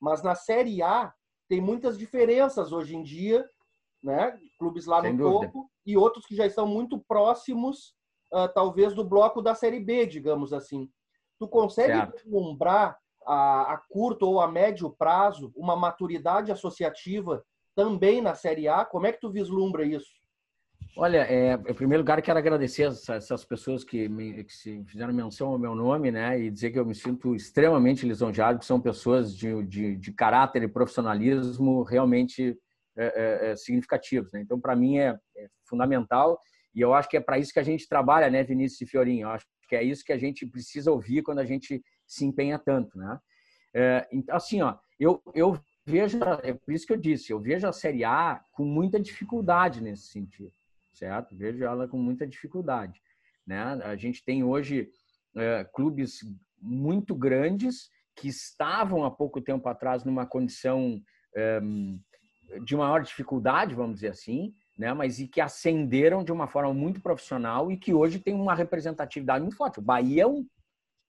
Mas 0.01 0.23
na 0.23 0.37
Série 0.37 0.81
A 0.81 1.13
tem 1.51 1.61
muitas 1.61 1.99
diferenças 1.99 2.71
hoje 2.71 2.95
em 2.95 3.03
dia, 3.03 3.45
né? 4.01 4.39
Clubes 4.57 4.87
lá 4.87 5.03
Sem 5.03 5.15
no 5.15 5.19
dúvida. 5.19 5.53
topo 5.53 5.69
e 5.85 5.97
outros 5.97 6.25
que 6.25 6.37
já 6.37 6.47
estão 6.47 6.65
muito 6.65 6.97
próximos, 6.97 7.93
uh, 8.33 8.49
talvez, 8.55 8.95
do 8.95 9.05
bloco 9.05 9.43
da 9.43 9.53
Série 9.53 9.81
B, 9.81 10.07
digamos 10.07 10.53
assim. 10.53 10.89
Tu 11.41 11.49
consegue 11.49 12.13
vislumbrar 12.13 12.97
a, 13.27 13.73
a 13.73 13.79
curto 13.79 14.29
ou 14.29 14.41
a 14.41 14.47
médio 14.47 14.89
prazo 14.91 15.53
uma 15.57 15.75
maturidade 15.75 16.53
associativa 16.53 17.45
também 17.75 18.23
na 18.23 18.37
Série 18.37 18.69
A? 18.69 18.85
Como 18.85 19.07
é 19.07 19.13
que 19.13 19.21
tu 19.21 19.29
vislumbra 19.29 19.85
isso? 19.85 20.20
Olha, 20.97 21.19
é, 21.19 21.55
em 21.55 21.75
primeiro 21.75 22.03
lugar, 22.03 22.21
quero 22.21 22.39
agradecer 22.39 22.83
essas 22.83 23.45
pessoas 23.45 23.85
que, 23.85 24.09
me, 24.09 24.45
que 24.45 24.85
fizeram 24.85 25.15
menção 25.15 25.49
ao 25.49 25.59
meu 25.59 25.75
nome, 25.75 26.11
né, 26.11 26.39
e 26.39 26.51
dizer 26.51 26.71
que 26.71 26.79
eu 26.79 26.85
me 26.85 26.95
sinto 26.95 27.35
extremamente 27.35 28.05
lisonjeado, 28.05 28.59
que 28.59 28.67
são 28.67 28.81
pessoas 28.81 29.35
de, 29.37 29.63
de, 29.65 29.97
de 29.97 30.13
caráter 30.13 30.63
e 30.63 30.69
profissionalismo 30.69 31.85
realmente 31.85 32.59
é, 32.97 33.05
é, 33.05 33.51
é 33.51 33.57
significativos. 33.57 34.33
Né? 34.33 34.41
Então, 34.41 34.61
para 34.61 34.75
mim, 34.75 34.99
é, 34.99 35.17
é, 35.37 35.49
fundamental 35.65 36.41
e 36.75 36.81
eu 36.81 36.93
acho 36.93 37.09
que 37.09 37.17
é 37.17 37.21
para 37.21 37.39
isso 37.39 37.53
que 37.53 37.61
a 37.61 37.65
gente 37.65 37.89
trabalha, 37.89 38.29
né, 38.29 38.43
Vinícius 38.43 38.81
e 38.83 38.87
Fiorinho? 38.87 39.27
Eu 39.27 39.31
acho 39.31 39.47
que 39.69 39.77
é 39.77 39.83
isso 39.83 40.05
que 40.05 40.13
a 40.13 40.19
gente 40.19 40.45
precisa 40.47 40.91
ouvir 40.91 41.23
quando 41.23 41.39
a 41.39 41.45
gente 41.45 41.83
se 42.07 42.25
empenha 42.25 42.59
tanto, 42.59 42.99
né? 42.99 43.19
É, 43.73 44.09
assim, 44.31 44.61
ó, 44.63 44.77
eu, 44.99 45.23
eu 45.35 45.59
vejo, 45.87 46.19
é 46.43 46.53
por 46.53 46.73
isso 46.73 46.87
que 46.87 46.93
eu 46.93 46.97
disse, 46.97 47.33
eu 47.33 47.41
vejo 47.41 47.67
a 47.67 47.73
Série 47.73 48.05
A 48.05 48.41
com 48.53 48.65
muita 48.65 48.99
dificuldade 49.01 49.81
nesse 49.81 50.09
sentido 50.09 50.60
certo? 51.01 51.35
Vejo 51.35 51.65
ela 51.65 51.89
com 51.89 51.97
muita 51.97 52.27
dificuldade. 52.27 53.01
Né? 53.47 53.59
A 53.59 53.97
gente 53.97 54.23
tem 54.23 54.45
hoje 54.45 54.91
é, 55.35 55.65
clubes 55.65 56.21
muito 56.61 57.15
grandes 57.15 57.89
que 58.15 58.29
estavam 58.29 59.03
há 59.03 59.11
pouco 59.11 59.41
tempo 59.41 59.67
atrás 59.67 60.05
numa 60.05 60.27
condição 60.27 61.01
é, 61.35 61.59
de 62.63 62.77
maior 62.77 63.03
dificuldade, 63.03 63.75
vamos 63.75 63.97
dizer 63.97 64.09
assim, 64.09 64.53
né? 64.79 64.93
mas 64.93 65.19
e 65.19 65.27
que 65.27 65.41
ascenderam 65.41 66.23
de 66.23 66.33
uma 66.33 66.47
forma 66.47 66.75
muito 66.75 67.01
profissional 67.01 67.73
e 67.73 67.79
que 67.79 67.95
hoje 67.95 68.19
tem 68.19 68.35
uma 68.35 68.55
representatividade 68.55 69.43
muito 69.43 69.57
forte. 69.57 69.79
O 69.79 69.83
Bahia 69.83 70.25
é 70.25 70.27
um, 70.27 70.47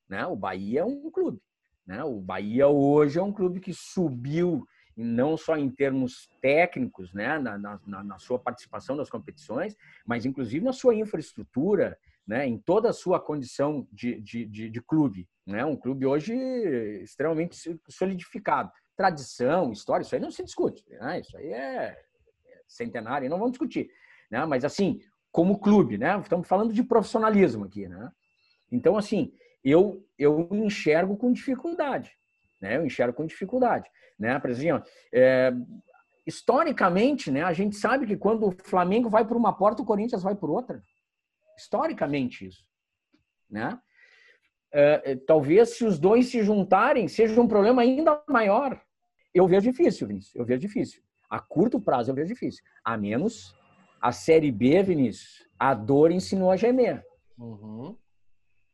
né? 0.09 0.25
O 0.25 0.35
Bahia 0.35 0.81
é 0.81 0.85
um 0.85 1.11
clube, 1.11 1.41
né? 1.85 2.03
O 2.03 2.21
Bahia 2.21 2.67
hoje 2.67 3.19
é 3.19 3.23
um 3.23 3.33
clube 3.33 3.59
que 3.59 3.73
subiu 3.73 4.65
não 5.01 5.35
só 5.35 5.57
em 5.57 5.69
termos 5.69 6.29
técnicos, 6.41 7.13
né, 7.13 7.39
na, 7.39 7.57
na, 7.57 8.03
na, 8.03 8.19
sua 8.19 8.39
participação 8.39 8.95
das 8.95 9.09
competições, 9.09 9.75
mas 10.05 10.25
inclusive 10.25 10.63
na 10.63 10.73
sua 10.73 10.95
infraestrutura, 10.95 11.97
né, 12.25 12.47
em 12.47 12.57
toda 12.57 12.89
a 12.89 12.93
sua 12.93 13.19
condição 13.19 13.87
de, 13.91 14.21
de, 14.21 14.45
de, 14.45 14.69
de 14.69 14.81
clube. 14.81 15.27
Né, 15.45 15.65
um 15.65 15.75
clube 15.75 16.05
hoje 16.05 16.33
extremamente 17.01 17.57
solidificado. 17.89 18.71
Tradição, 18.95 19.71
história, 19.71 20.03
isso 20.03 20.15
aí 20.15 20.21
não 20.21 20.31
se 20.31 20.43
discute. 20.43 20.83
Né, 20.89 21.19
isso 21.19 21.37
aí 21.37 21.51
é, 21.51 21.85
é 21.85 22.61
centenário, 22.67 23.29
não 23.29 23.37
vamos 23.37 23.53
discutir. 23.53 23.89
Né, 24.29 24.45
mas, 24.45 24.63
assim, 24.63 25.01
como 25.31 25.59
clube, 25.59 25.97
né, 25.97 26.19
estamos 26.19 26.47
falando 26.47 26.73
de 26.73 26.83
profissionalismo 26.83 27.65
aqui. 27.65 27.87
Né? 27.87 28.11
Então, 28.71 28.97
assim, 28.97 29.33
eu, 29.63 30.05
eu 30.17 30.47
enxergo 30.51 31.17
com 31.17 31.31
dificuldade. 31.31 32.11
Né, 32.61 32.77
eu 32.77 32.85
enxergo 32.85 33.13
com 33.13 33.25
dificuldade 33.25 33.89
né, 34.21 34.39
Prezinho? 34.39 34.81
É, 35.11 35.51
historicamente, 36.25 37.31
né, 37.31 37.43
a 37.43 37.51
gente 37.51 37.75
sabe 37.75 38.05
que 38.05 38.15
quando 38.15 38.47
o 38.47 38.51
Flamengo 38.63 39.09
vai 39.09 39.25
por 39.25 39.35
uma 39.35 39.51
porta, 39.51 39.81
o 39.81 39.85
Corinthians 39.85 40.21
vai 40.21 40.35
por 40.35 40.51
outra. 40.51 40.81
Historicamente 41.57 42.45
isso, 42.45 42.63
né? 43.49 43.77
É, 44.73 45.11
é, 45.11 45.15
talvez 45.15 45.75
se 45.75 45.83
os 45.83 45.99
dois 45.99 46.27
se 46.27 46.41
juntarem 46.43 47.07
seja 47.07 47.41
um 47.41 47.47
problema 47.47 47.81
ainda 47.81 48.23
maior. 48.29 48.79
Eu 49.33 49.45
vejo 49.45 49.69
difícil, 49.69 50.07
Vinícius. 50.07 50.33
Eu 50.33 50.45
vejo 50.45 50.61
difícil. 50.61 51.03
A 51.29 51.39
curto 51.39 51.79
prazo 51.79 52.11
eu 52.11 52.15
vejo 52.15 52.29
difícil. 52.29 52.63
A 52.83 52.95
menos 52.95 53.53
a 53.99 54.11
Série 54.11 54.51
B, 54.51 54.81
Vinícius, 54.81 55.45
a 55.59 55.73
dor 55.73 56.09
ensinou 56.11 56.51
a 56.51 56.55
gemer. 56.55 57.05
Uhum. 57.37 57.97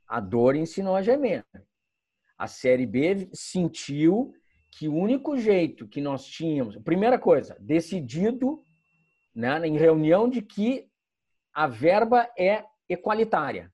A 0.07 0.19
dor 0.19 0.55
ensinou 0.55 0.95
a 0.95 1.01
gemer. 1.01 1.43
A 2.37 2.47
Série 2.47 2.85
B 2.85 3.29
sentiu 3.33 4.33
que 4.71 4.87
o 4.87 4.93
único 4.93 5.37
jeito 5.37 5.87
que 5.87 5.99
nós 5.99 6.25
tínhamos, 6.25 6.77
primeira 6.77 7.17
coisa, 7.17 7.57
decidido 7.59 8.61
né, 9.33 9.65
em 9.67 9.77
reunião 9.77 10.29
de 10.29 10.41
que 10.41 10.87
a 11.53 11.67
verba 11.67 12.29
é 12.37 12.63
equalitária. 12.87 13.73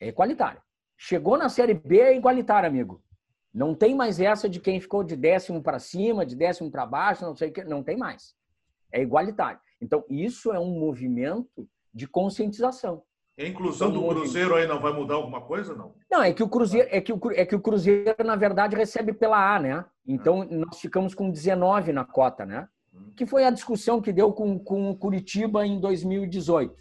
É 0.00 0.08
equalitária. 0.08 0.62
Chegou 0.96 1.38
na 1.38 1.48
Série 1.48 1.74
B, 1.74 2.00
é 2.00 2.16
igualitária, 2.16 2.68
amigo. 2.68 3.02
Não 3.52 3.74
tem 3.74 3.94
mais 3.94 4.20
essa 4.20 4.48
de 4.48 4.58
quem 4.58 4.80
ficou 4.80 5.04
de 5.04 5.16
décimo 5.16 5.62
para 5.62 5.78
cima, 5.78 6.26
de 6.26 6.34
décimo 6.34 6.70
para 6.70 6.84
baixo, 6.84 7.24
não 7.24 7.36
sei 7.36 7.50
o 7.50 7.52
que. 7.52 7.62
Não 7.62 7.84
tem 7.84 7.96
mais. 7.96 8.34
É 8.90 9.00
igualitário. 9.00 9.60
Então, 9.80 10.04
isso 10.08 10.52
é 10.52 10.58
um 10.58 10.78
movimento 10.78 11.68
de 11.92 12.08
conscientização. 12.08 13.04
A 13.38 13.42
inclusão 13.42 13.90
do 13.90 14.06
Cruzeiro 14.06 14.54
aí 14.54 14.66
não 14.66 14.80
vai 14.80 14.92
mudar 14.92 15.14
alguma 15.14 15.40
coisa, 15.40 15.74
não? 15.74 15.92
Não, 16.10 16.22
é 16.22 16.32
que 16.32 16.42
o 16.42 16.48
Cruzeiro, 16.48 16.88
é 16.90 17.00
que 17.00 17.12
o, 17.12 17.20
é 17.32 17.44
que 17.44 17.56
o 17.56 17.60
Cruzeiro, 17.60 18.14
na 18.24 18.36
verdade, 18.36 18.76
recebe 18.76 19.12
pela 19.12 19.56
A, 19.56 19.58
né? 19.58 19.84
Então, 20.06 20.44
é. 20.44 20.46
nós 20.54 20.78
ficamos 20.78 21.14
com 21.14 21.30
19 21.30 21.92
na 21.92 22.04
cota, 22.04 22.46
né? 22.46 22.68
Hum. 22.94 23.12
Que 23.16 23.26
foi 23.26 23.44
a 23.44 23.50
discussão 23.50 24.00
que 24.00 24.12
deu 24.12 24.32
com, 24.32 24.56
com 24.58 24.90
o 24.90 24.96
Curitiba 24.96 25.66
em 25.66 25.80
2018, 25.80 26.76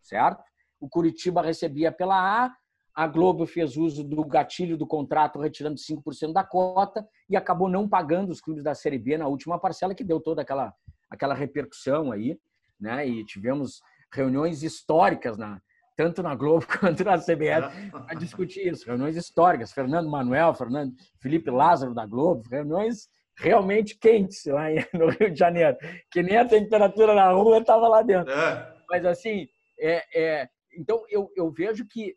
certo? 0.00 0.44
O 0.78 0.88
Curitiba 0.88 1.42
recebia 1.42 1.90
pela 1.90 2.44
A, 2.44 2.54
a 2.94 3.06
Globo 3.08 3.44
fez 3.44 3.76
uso 3.76 4.04
do 4.04 4.24
gatilho 4.24 4.76
do 4.76 4.86
contrato, 4.86 5.40
retirando 5.40 5.76
5% 5.76 6.32
da 6.32 6.44
cota 6.44 7.04
e 7.28 7.36
acabou 7.36 7.68
não 7.68 7.88
pagando 7.88 8.30
os 8.30 8.40
clubes 8.40 8.62
da 8.62 8.74
Série 8.76 8.98
B 8.98 9.18
na 9.18 9.26
última 9.26 9.58
parcela, 9.58 9.94
que 9.94 10.04
deu 10.04 10.20
toda 10.20 10.42
aquela, 10.42 10.72
aquela 11.08 11.34
repercussão 11.34 12.12
aí, 12.12 12.38
né? 12.78 13.08
E 13.08 13.24
tivemos 13.24 13.80
reuniões 14.12 14.62
históricas 14.62 15.36
na, 15.36 15.60
tanto 15.96 16.22
na 16.22 16.34
Globo 16.34 16.66
quanto 16.80 17.04
na 17.04 17.18
CBS, 17.18 17.66
para 17.90 18.18
discutir 18.18 18.68
isso. 18.68 18.86
Reuniões 18.86 19.16
históricas. 19.16 19.72
Fernando 19.72 20.08
Manuel, 20.10 20.54
Fernando 20.54 20.94
Felipe 21.20 21.50
Lázaro 21.50 21.94
da 21.94 22.06
Globo, 22.06 22.48
reuniões 22.48 23.08
realmente 23.36 23.98
quentes 23.98 24.44
lá 24.46 24.64
no 24.92 25.08
Rio 25.08 25.30
de 25.30 25.38
Janeiro, 25.38 25.76
que 26.10 26.22
nem 26.22 26.36
a 26.36 26.44
temperatura 26.44 27.14
na 27.14 27.30
rua 27.30 27.58
estava 27.58 27.88
lá 27.88 28.02
dentro. 28.02 28.32
É. 28.32 28.76
Mas 28.88 29.04
assim, 29.04 29.48
é, 29.78 30.04
é, 30.14 30.48
então 30.76 31.04
eu, 31.08 31.30
eu 31.36 31.50
vejo 31.50 31.86
que 31.86 32.14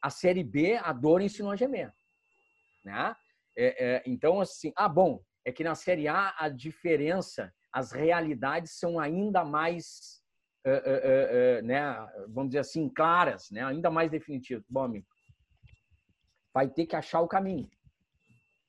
a 0.00 0.10
Série 0.10 0.42
B, 0.42 0.78
a 0.82 0.92
dor 0.92 1.20
ensinou 1.20 1.52
a 1.52 1.56
gemer. 1.56 1.92
Né? 2.84 3.14
É, 3.56 3.84
é, 3.86 4.02
então, 4.06 4.40
assim, 4.40 4.72
ah, 4.76 4.88
bom, 4.88 5.22
é 5.44 5.52
que 5.52 5.62
na 5.62 5.74
Série 5.74 6.08
A 6.08 6.34
a 6.36 6.48
diferença, 6.48 7.52
as 7.72 7.92
realidades 7.92 8.78
são 8.78 8.98
ainda 8.98 9.44
mais 9.44 10.21
né, 11.64 12.08
vamos 12.28 12.50
dizer 12.50 12.60
assim, 12.60 12.88
claras, 12.88 13.50
né, 13.50 13.64
ainda 13.64 13.90
mais 13.90 14.10
definitivas. 14.10 14.64
Bom, 14.68 14.84
amigo, 14.84 15.06
vai 16.52 16.68
ter 16.68 16.86
que 16.86 16.96
achar 16.96 17.20
o 17.20 17.28
caminho. 17.28 17.68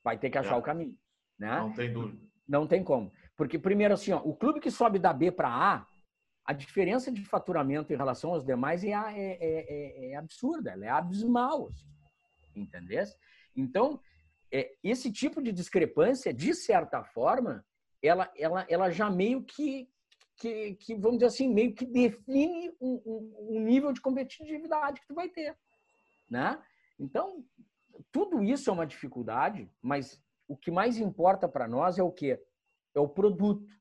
Vai 0.02 0.18
ter 0.18 0.30
que 0.30 0.38
achar 0.38 0.56
é. 0.56 0.58
o 0.58 0.62
caminho. 0.62 0.96
Né? 1.38 1.56
Não 1.56 1.72
tem 1.72 1.92
dúvida. 1.92 2.22
Não 2.46 2.66
tem 2.66 2.84
como. 2.84 3.12
Porque, 3.36 3.58
primeiro, 3.58 3.94
assim, 3.94 4.12
ó, 4.12 4.18
o 4.18 4.34
clube 4.34 4.60
que 4.60 4.70
sobe 4.70 4.98
da 4.98 5.12
B 5.12 5.32
para 5.32 5.48
A, 5.48 5.86
a 6.44 6.52
diferença 6.52 7.10
de 7.10 7.24
faturamento 7.24 7.92
em 7.92 7.96
relação 7.96 8.32
aos 8.32 8.44
demais 8.44 8.84
é, 8.84 8.90
é, 8.90 8.94
é, 8.94 9.36
é, 9.40 10.10
é 10.12 10.16
absurda, 10.16 10.72
ela 10.72 10.84
é 10.84 10.90
abismal. 10.90 11.68
Assim, 11.68 11.86
entendeu? 12.54 13.02
Então, 13.56 14.00
é, 14.52 14.72
esse 14.82 15.10
tipo 15.10 15.42
de 15.42 15.52
discrepância, 15.52 16.32
de 16.34 16.54
certa 16.54 17.02
forma, 17.02 17.64
ela, 18.02 18.30
ela, 18.36 18.66
ela 18.68 18.90
já 18.90 19.10
meio 19.10 19.42
que, 19.42 19.88
que, 20.36 20.74
que, 20.74 20.94
vamos 20.94 21.18
dizer 21.18 21.26
assim, 21.26 21.48
meio 21.48 21.74
que 21.74 21.86
define 21.86 22.70
um, 22.80 23.02
um, 23.06 23.56
um, 23.56 23.60
nível 23.60 23.92
de 23.92 24.00
competitividade 24.00 25.00
que 25.00 25.06
tu 25.06 25.14
vai 25.14 25.28
ter, 25.28 25.56
né? 26.28 26.60
Então, 26.98 27.44
tudo 28.10 28.42
isso 28.42 28.70
é 28.70 28.72
uma 28.72 28.86
dificuldade, 28.86 29.70
mas 29.80 30.20
o 30.48 30.56
que 30.56 30.70
mais 30.70 30.98
importa 30.98 31.48
para 31.48 31.68
nós 31.68 31.98
é 31.98 32.02
o 32.02 32.10
quê? 32.10 32.42
É 32.94 33.00
o 33.00 33.08
produto. 33.08 33.72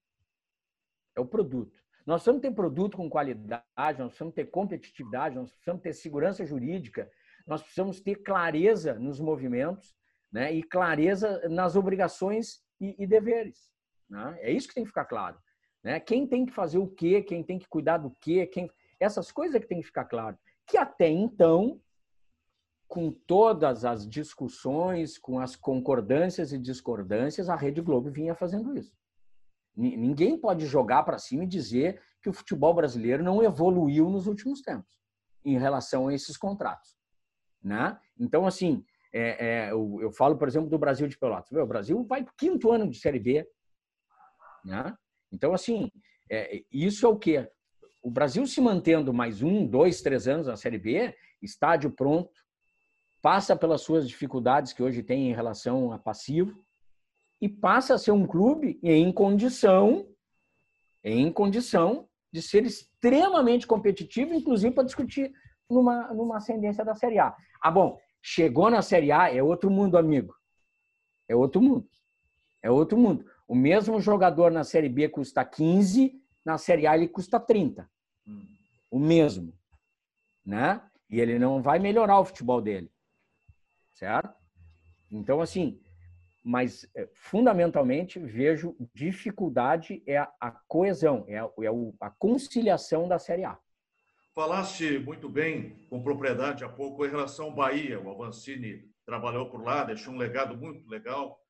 É 1.15 1.21
o 1.21 1.25
produto. 1.25 1.83
Nós 2.05 2.21
precisamos 2.21 2.41
ter 2.41 2.51
produto 2.51 2.97
com 2.97 3.09
qualidade, 3.09 3.63
nós 3.77 4.07
precisamos 4.07 4.33
ter 4.33 4.45
competitividade, 4.45 5.35
nós 5.35 5.51
precisamos 5.51 5.81
ter 5.81 5.93
segurança 5.93 6.45
jurídica, 6.45 7.09
nós 7.47 7.61
precisamos 7.61 8.01
ter 8.01 8.15
clareza 8.15 8.95
nos 8.95 9.19
movimentos 9.19 9.95
né? 10.31 10.51
e 10.51 10.63
clareza 10.63 11.47
nas 11.49 11.75
obrigações 11.75 12.61
e, 12.79 12.95
e 13.01 13.07
deveres. 13.07 13.71
Né? 14.09 14.37
É 14.41 14.51
isso 14.51 14.67
que 14.67 14.73
tem 14.73 14.83
que 14.83 14.89
ficar 14.89 15.05
claro. 15.05 15.37
Né? 15.83 15.99
Quem 15.99 16.25
tem 16.25 16.45
que 16.45 16.53
fazer 16.53 16.77
o 16.77 16.87
quê, 16.87 17.21
quem 17.21 17.43
tem 17.43 17.59
que 17.59 17.67
cuidar 17.67 17.97
do 17.97 18.11
quê, 18.21 18.47
quem... 18.47 18.69
essas 18.99 19.31
coisas 19.31 19.59
que 19.59 19.67
tem 19.67 19.81
que 19.81 19.87
ficar 19.87 20.05
claro. 20.05 20.37
Que 20.65 20.77
até 20.77 21.09
então, 21.09 21.81
com 22.87 23.11
todas 23.11 23.83
as 23.83 24.07
discussões, 24.07 25.17
com 25.17 25.39
as 25.39 25.55
concordâncias 25.55 26.53
e 26.53 26.57
discordâncias, 26.57 27.49
a 27.49 27.55
Rede 27.55 27.81
Globo 27.81 28.09
vinha 28.09 28.33
fazendo 28.33 28.77
isso. 28.77 28.95
Ninguém 29.75 30.37
pode 30.37 30.67
jogar 30.67 31.01
para 31.01 31.17
cima 31.17 31.43
e 31.43 31.47
dizer 31.47 31.99
que 32.21 32.29
o 32.29 32.33
futebol 32.33 32.73
brasileiro 32.75 33.23
não 33.23 33.43
evoluiu 33.43 34.07
nos 34.09 34.27
últimos 34.27 34.61
tempos 34.61 35.01
em 35.43 35.57
relação 35.57 36.07
a 36.07 36.13
esses 36.13 36.37
contratos. 36.37 36.95
Né? 37.61 37.99
Então, 38.19 38.45
assim, 38.45 38.85
é, 39.11 39.45
é, 39.45 39.71
eu, 39.71 39.99
eu, 39.99 40.11
falo, 40.11 40.37
por 40.37 40.47
exemplo, 40.47 40.69
do 40.69 40.77
Brasil 40.77 41.07
de 41.07 41.17
Pelotas. 41.17 41.51
o 41.51 41.65
Brasil 41.65 42.03
vai 42.03 42.23
para 42.23 42.31
o 42.31 42.35
quinto 42.35 42.71
ano 42.71 42.89
de 42.89 42.99
Série 42.99 43.19
B. 43.19 43.47
Né? 44.63 44.95
Então, 45.33 45.53
assim, 45.53 45.91
é, 46.29 46.63
isso 46.71 47.05
é 47.05 47.09
o 47.09 47.17
quê? 47.17 47.49
O 48.03 48.11
Brasil 48.11 48.45
se 48.45 48.61
mantendo 48.61 49.11
mais 49.11 49.41
um, 49.41 49.65
dois, 49.65 50.01
três 50.01 50.27
anos 50.27 50.45
na 50.45 50.55
Série 50.55 50.77
B, 50.77 51.13
estádio 51.41 51.89
pronto, 51.89 52.31
passa 53.21 53.55
pelas 53.55 53.81
suas 53.81 54.07
dificuldades 54.07 54.71
que 54.71 54.83
hoje 54.83 55.01
tem 55.01 55.29
em 55.29 55.33
relação 55.33 55.91
a 55.91 55.97
passivo 55.97 56.63
e 57.41 57.49
passa 57.49 57.95
a 57.95 57.97
ser 57.97 58.11
um 58.11 58.27
clube 58.27 58.79
em 58.83 59.11
condição, 59.11 60.07
em 61.03 61.31
condição 61.31 62.07
de 62.31 62.41
ser 62.41 62.65
extremamente 62.65 63.65
competitivo, 63.65 64.33
inclusive 64.33 64.73
para 64.73 64.83
discutir 64.83 65.31
numa, 65.69 66.13
numa 66.13 66.37
ascendência 66.37 66.85
da 66.85 66.93
Série 66.93 67.17
A. 67.17 67.35
Ah, 67.61 67.71
bom, 67.71 67.97
chegou 68.21 68.69
na 68.69 68.81
Série 68.81 69.11
A, 69.11 69.33
é 69.33 69.41
outro 69.41 69.71
mundo, 69.71 69.97
amigo. 69.97 70.35
É 71.27 71.35
outro 71.35 71.61
mundo. 71.61 71.87
É 72.61 72.69
outro 72.69 72.97
mundo. 72.97 73.25
O 73.47 73.55
mesmo 73.55 73.99
jogador 73.99 74.51
na 74.51 74.63
Série 74.63 74.89
B 74.89 75.09
custa 75.09 75.43
15, 75.43 76.21
na 76.45 76.57
Série 76.57 76.87
A 76.87 76.95
ele 76.95 77.07
custa 77.07 77.39
30. 77.39 77.89
O 78.89 78.99
mesmo. 78.99 79.53
Né? 80.45 80.81
E 81.09 81.19
ele 81.19 81.37
não 81.37 81.61
vai 81.61 81.79
melhorar 81.79 82.19
o 82.19 82.25
futebol 82.25 82.61
dele. 82.61 82.91
Certo? 83.93 84.33
Então, 85.11 85.41
assim, 85.41 85.79
mas 86.43 86.89
é, 86.95 87.07
fundamentalmente 87.13 88.19
vejo 88.19 88.75
dificuldade 88.93 90.03
é 90.05 90.17
a, 90.17 90.51
coesão, 90.67 91.23
é, 91.27 91.39
a, 91.39 91.43
é 91.43 91.69
a 92.01 92.09
conciliação 92.09 93.07
da 93.07 93.19
Série 93.19 93.45
A. 93.45 93.57
Falaste 94.33 94.97
muito 94.99 95.29
bem, 95.29 95.85
com 95.89 96.01
propriedade 96.01 96.63
há 96.63 96.69
pouco, 96.69 97.05
em 97.05 97.09
relação 97.09 97.45
ao 97.45 97.55
Bahia. 97.55 97.99
O 98.01 98.09
Avancini 98.09 98.91
trabalhou 99.05 99.49
por 99.49 99.63
lá, 99.63 99.83
deixou 99.83 100.13
um 100.13 100.17
legado 100.17 100.57
muito 100.57 100.89
legal 100.89 101.42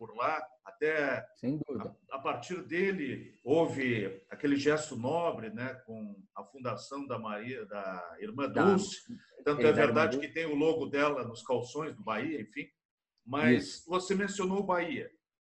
por 0.00 0.16
lá. 0.16 0.42
Até 0.64 1.26
Sem 1.36 1.60
dúvida. 1.68 1.94
A, 2.10 2.16
a, 2.16 2.18
partir 2.18 2.62
dele 2.62 3.38
houve 3.44 4.22
aquele 4.30 4.56
gesto 4.56 4.96
nobre, 4.96 5.50
né, 5.50 5.74
com 5.84 6.16
a 6.34 6.42
fundação 6.42 7.06
da 7.06 7.18
Maria, 7.18 7.66
da 7.66 8.16
Irmã 8.18 8.48
Dulce. 8.48 9.02
Tanto 9.44 9.66
é 9.66 9.72
verdade 9.72 10.18
que 10.18 10.28
tem 10.28 10.46
o 10.46 10.54
logo 10.54 10.86
dela 10.86 11.22
nos 11.24 11.42
calções 11.42 11.94
do 11.94 12.02
Bahia, 12.02 12.40
enfim. 12.40 12.66
Mas 13.26 13.64
Isso. 13.64 13.90
você 13.90 14.14
mencionou 14.14 14.60
o 14.60 14.66
Bahia. 14.66 15.10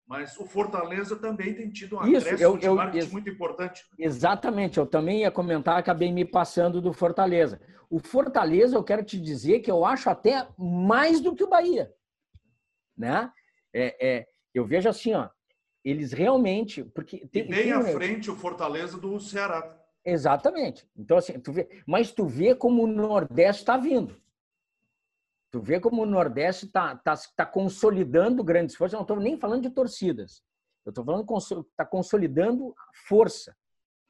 Mas 0.07 0.37
o 0.37 0.45
Fortaleza 0.45 1.15
também 1.15 1.55
tem 1.55 1.71
tido 1.71 1.97
um 1.97 2.05
Isso, 2.07 2.27
eu, 2.29 2.59
eu, 2.59 2.79
eu, 2.79 3.07
muito 3.09 3.27
importante. 3.27 3.83
Exatamente, 3.97 4.77
eu 4.77 4.85
também 4.85 5.21
ia 5.21 5.31
comentar, 5.31 5.79
acabei 5.79 6.11
me 6.11 6.23
passando 6.23 6.79
do 6.79 6.93
Fortaleza. 6.93 7.59
O 7.89 7.97
Fortaleza, 7.97 8.75
eu 8.75 8.83
quero 8.83 9.03
te 9.03 9.19
dizer 9.19 9.61
que 9.61 9.71
eu 9.71 9.83
acho 9.83 10.07
até 10.07 10.47
mais 10.59 11.19
do 11.19 11.35
que 11.35 11.43
o 11.43 11.49
Bahia. 11.49 11.91
Né? 12.95 13.31
É, 13.73 14.07
é, 14.07 14.27
eu 14.55 14.65
vejo 14.65 14.87
assim, 14.87 15.13
ó, 15.13 15.29
eles 15.83 16.13
realmente. 16.13 16.83
Porque 16.83 17.27
tem, 17.27 17.43
e 17.43 17.47
bem 17.47 17.63
tem, 17.63 17.71
à 17.73 17.83
frente 17.83 18.31
o 18.31 18.35
Fortaleza 18.35 18.97
do 18.97 19.19
Ceará. 19.19 19.77
Exatamente. 20.03 20.89
Então, 20.95 21.17
assim, 21.17 21.39
tu 21.39 21.51
vê, 21.51 21.83
mas 21.85 22.11
tu 22.11 22.25
vê 22.25 22.55
como 22.55 22.83
o 22.83 22.87
Nordeste 22.87 23.63
está 23.63 23.75
vindo. 23.75 24.15
Tu 25.51 25.61
vê 25.61 25.79
como 25.79 26.03
o 26.03 26.05
Nordeste 26.05 26.65
está 26.65 26.95
tá, 26.95 27.15
tá 27.35 27.45
consolidando 27.45 28.43
grandes 28.43 28.75
forças. 28.75 28.93
Eu 28.93 28.99
não 28.99 29.03
estou 29.03 29.19
nem 29.19 29.37
falando 29.37 29.63
de 29.63 29.69
torcidas. 29.69 30.43
Eu 30.85 30.91
estou 30.91 31.03
falando 31.03 31.25
está 31.37 31.85
consolidando 31.85 32.73
força. 33.07 33.55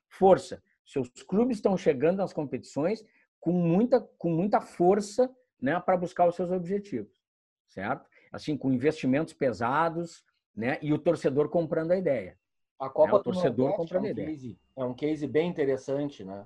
Força. 0.09 0.61
Seus 0.85 1.09
clubes 1.23 1.57
estão 1.57 1.75
chegando 1.77 2.17
nas 2.17 2.33
competições 2.33 3.03
com 3.39 3.51
muita, 3.51 4.01
com 4.17 4.29
muita 4.29 4.61
força 4.61 5.33
né, 5.59 5.79
para 5.79 5.97
buscar 5.97 6.27
os 6.27 6.35
seus 6.35 6.51
objetivos. 6.51 7.23
Certo? 7.67 8.07
assim, 8.35 8.57
com 8.57 8.71
investimentos 8.71 9.33
pesados, 9.33 10.24
né? 10.55 10.79
E 10.81 10.93
o 10.93 10.97
torcedor 10.97 11.49
comprando 11.49 11.91
a 11.91 11.97
ideia. 11.97 12.37
A 12.79 12.89
Copa 12.89 13.13
né? 13.13 13.17
o 13.19 13.23
torcedor 13.23 13.75
comprando 13.75 14.05
é 14.05 14.07
um 14.07 14.09
a 14.09 14.11
ideia. 14.11 14.27
Case, 14.29 14.59
é 14.77 14.83
um 14.83 14.93
case 14.93 15.27
bem 15.27 15.49
interessante, 15.49 16.23
né? 16.23 16.45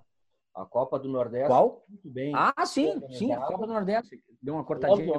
A 0.54 0.66
Copa 0.66 1.00
do 1.00 1.08
Nordeste. 1.08 1.48
Qual? 1.48 1.86
Muito 1.88 2.10
bem. 2.10 2.34
Ah, 2.36 2.66
sim, 2.66 3.00
sim, 3.12 3.32
a 3.32 3.42
Copa 3.42 3.66
do 3.66 3.74
Nordeste. 3.74 4.22
Deu 4.42 4.56
uma 4.56 4.64
cortadinha. 4.64 5.14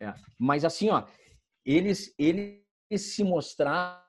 É. 0.00 0.14
Mas 0.38 0.64
assim, 0.64 0.90
ó, 0.90 1.06
eles, 1.64 2.14
eles 2.18 2.62
se 2.96 3.22
mostraram. 3.22 4.02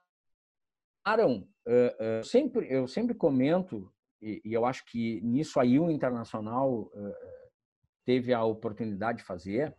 Uh, 1.68 2.20
uh, 2.20 2.24
sempre, 2.24 2.68
eu 2.72 2.88
sempre 2.88 3.16
comento, 3.16 3.92
e, 4.22 4.42
e, 4.46 4.54
eu 4.54 4.66
acho 4.66 4.86
que 4.86 5.20
nisso 5.22 5.60
aí 5.60 5.80
o 5.80 5.90
Internacional 5.90 6.92
uh, 6.94 7.16
teve 8.04 8.34
a 8.34 8.44
oportunidade 8.44 9.20
de 9.20 9.24
fazer. 9.24 9.76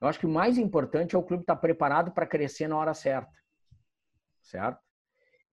Eu 0.00 0.08
acho 0.08 0.18
que 0.18 0.26
o 0.26 0.30
mais 0.30 0.58
importante 0.58 1.14
é 1.14 1.18
o 1.18 1.22
clube 1.22 1.42
estar 1.42 1.56
preparado 1.56 2.12
para 2.12 2.26
crescer 2.26 2.68
na 2.68 2.76
hora 2.76 2.92
certa. 2.92 3.32
Certo? 4.42 4.80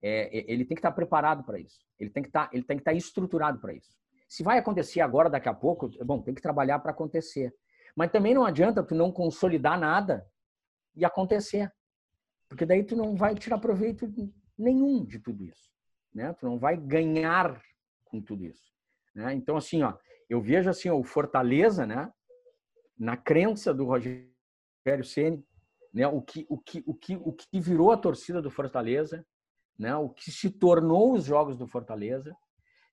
É, 0.02 0.52
ele 0.52 0.64
tem 0.64 0.74
que 0.74 0.80
estar 0.80 0.92
preparado 0.92 1.44
para 1.44 1.58
isso. 1.58 1.80
Ele 1.98 2.10
tem 2.10 2.22
que 2.22 2.28
estar, 2.28 2.50
ele 2.52 2.62
tem 2.62 2.76
que 2.76 2.82
estar 2.82 2.92
estruturado 2.92 3.58
para 3.58 3.72
isso. 3.72 3.96
Se 4.28 4.42
vai 4.42 4.58
acontecer 4.58 5.00
agora, 5.00 5.30
daqui 5.30 5.48
a 5.48 5.54
pouco, 5.54 5.88
bom, 6.04 6.20
tem 6.20 6.34
que 6.34 6.42
trabalhar 6.42 6.78
para 6.78 6.90
acontecer. 6.90 7.54
Mas 7.96 8.10
também 8.10 8.34
não 8.34 8.44
adianta 8.44 8.82
tu 8.82 8.94
não 8.94 9.10
consolidar 9.10 9.78
nada 9.78 10.26
e 10.94 11.04
acontecer. 11.04 11.72
Porque 12.48 12.66
daí 12.66 12.84
tu 12.84 12.96
não 12.96 13.16
vai 13.16 13.34
tirar 13.34 13.58
proveito 13.58 14.12
nenhum 14.58 15.04
de 15.04 15.18
tudo 15.18 15.44
isso. 15.44 15.72
Né? 16.12 16.32
Tu 16.34 16.44
não 16.44 16.58
vai 16.58 16.76
ganhar 16.76 17.60
com 18.04 18.20
tudo 18.20 18.44
isso. 18.44 18.72
Né? 19.14 19.32
Então, 19.34 19.56
assim, 19.56 19.82
ó, 19.82 19.94
eu 20.28 20.40
vejo 20.40 20.68
assim, 20.68 20.90
ó, 20.90 20.96
o 20.96 21.04
Fortaleza, 21.04 21.86
né? 21.86 22.12
na 22.98 23.16
crença 23.16 23.72
do 23.72 23.84
Rogério 23.84 24.33
Ceni, 25.04 25.44
né? 25.92 26.06
o, 26.06 26.20
que, 26.20 26.46
o, 26.48 26.58
que, 26.58 26.82
o, 26.86 26.94
que, 26.94 27.16
o 27.16 27.32
que 27.32 27.60
virou 27.60 27.92
a 27.92 27.96
torcida 27.96 28.42
do 28.42 28.50
Fortaleza, 28.50 29.24
né? 29.78 29.94
o 29.96 30.08
que 30.08 30.30
se 30.30 30.50
tornou 30.50 31.14
os 31.14 31.24
jogos 31.24 31.56
do 31.56 31.66
Fortaleza, 31.66 32.36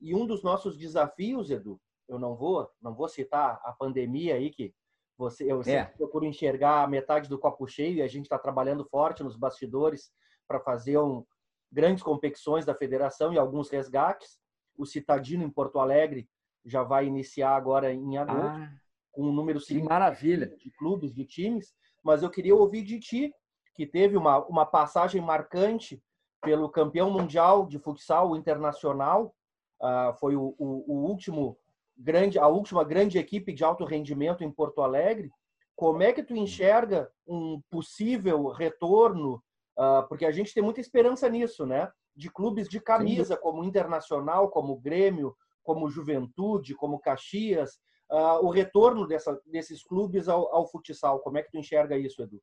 E 0.00 0.14
um 0.14 0.26
dos 0.26 0.42
nossos 0.42 0.76
desafios, 0.76 1.50
Edu, 1.50 1.80
eu 2.08 2.18
não 2.18 2.34
vou, 2.34 2.68
não 2.82 2.94
vou 2.94 3.08
citar 3.08 3.60
a 3.62 3.72
pandemia 3.72 4.34
aí 4.34 4.50
que 4.50 4.74
você, 5.16 5.50
eu 5.50 5.62
sempre 5.62 5.92
é. 5.92 5.96
procuro 5.96 6.24
enxergar 6.24 6.88
metade 6.88 7.28
do 7.28 7.38
copo 7.38 7.66
cheio 7.66 7.96
e 7.96 8.02
a 8.02 8.08
gente 8.08 8.24
está 8.24 8.38
trabalhando 8.38 8.84
forte 8.84 9.22
nos 9.22 9.36
bastidores 9.36 10.10
para 10.46 10.60
fazer 10.60 10.98
um, 10.98 11.24
grandes 11.70 12.02
competições 12.02 12.64
da 12.64 12.74
federação 12.74 13.32
e 13.32 13.38
alguns 13.38 13.70
resgates. 13.70 14.38
O 14.76 14.84
Citadino 14.84 15.44
em 15.44 15.50
Porto 15.50 15.78
Alegre 15.78 16.28
já 16.64 16.82
vai 16.82 17.06
iniciar 17.06 17.54
agora 17.54 17.92
em 17.92 18.16
agosto, 18.16 18.46
ah, 18.46 18.72
com 19.12 19.22
um 19.22 19.32
número 19.32 19.60
maravilha 19.84 20.46
de 20.56 20.70
clubes, 20.72 21.14
de 21.14 21.24
times. 21.24 21.74
Mas 22.02 22.22
eu 22.22 22.30
queria 22.30 22.54
ouvir 22.54 22.82
de 22.82 22.98
ti, 22.98 23.34
que 23.74 23.86
teve 23.86 24.16
uma, 24.16 24.44
uma 24.46 24.66
passagem 24.66 25.20
marcante 25.20 26.02
pelo 26.40 26.68
campeão 26.68 27.10
mundial 27.10 27.66
de 27.66 27.78
futsal 27.78 28.36
internacional. 28.36 29.34
Uh, 29.80 30.14
foi 30.18 30.36
o, 30.36 30.54
o, 30.58 30.92
o 30.92 31.08
último 31.08 31.58
grande, 31.96 32.38
a 32.38 32.46
última 32.46 32.84
grande 32.84 33.18
equipe 33.18 33.52
de 33.52 33.64
alto 33.64 33.84
rendimento 33.84 34.42
em 34.42 34.50
Porto 34.50 34.82
Alegre. 34.82 35.30
Como 35.76 36.02
é 36.02 36.12
que 36.12 36.22
tu 36.22 36.36
enxerga 36.36 37.10
um 37.26 37.60
possível 37.70 38.48
retorno? 38.48 39.42
Uh, 39.76 40.06
porque 40.08 40.24
a 40.24 40.30
gente 40.30 40.54
tem 40.54 40.62
muita 40.62 40.80
esperança 40.80 41.28
nisso, 41.28 41.66
né? 41.66 41.90
De 42.14 42.30
clubes 42.30 42.68
de 42.68 42.80
camisa, 42.80 43.34
Sim. 43.34 43.40
como 43.42 43.64
Internacional, 43.64 44.48
como 44.50 44.78
Grêmio, 44.78 45.34
como 45.64 45.90
Juventude, 45.90 46.74
como 46.74 47.00
Caxias, 47.00 47.80
uh, 48.10 48.44
o 48.44 48.50
retorno 48.50 49.06
dessa, 49.06 49.40
desses 49.46 49.82
clubes 49.82 50.28
ao, 50.28 50.54
ao, 50.54 50.68
futsal. 50.68 51.18
Como 51.20 51.38
é 51.38 51.42
que 51.42 51.50
tu 51.50 51.58
enxerga 51.58 51.98
isso, 51.98 52.22
Edu? 52.22 52.40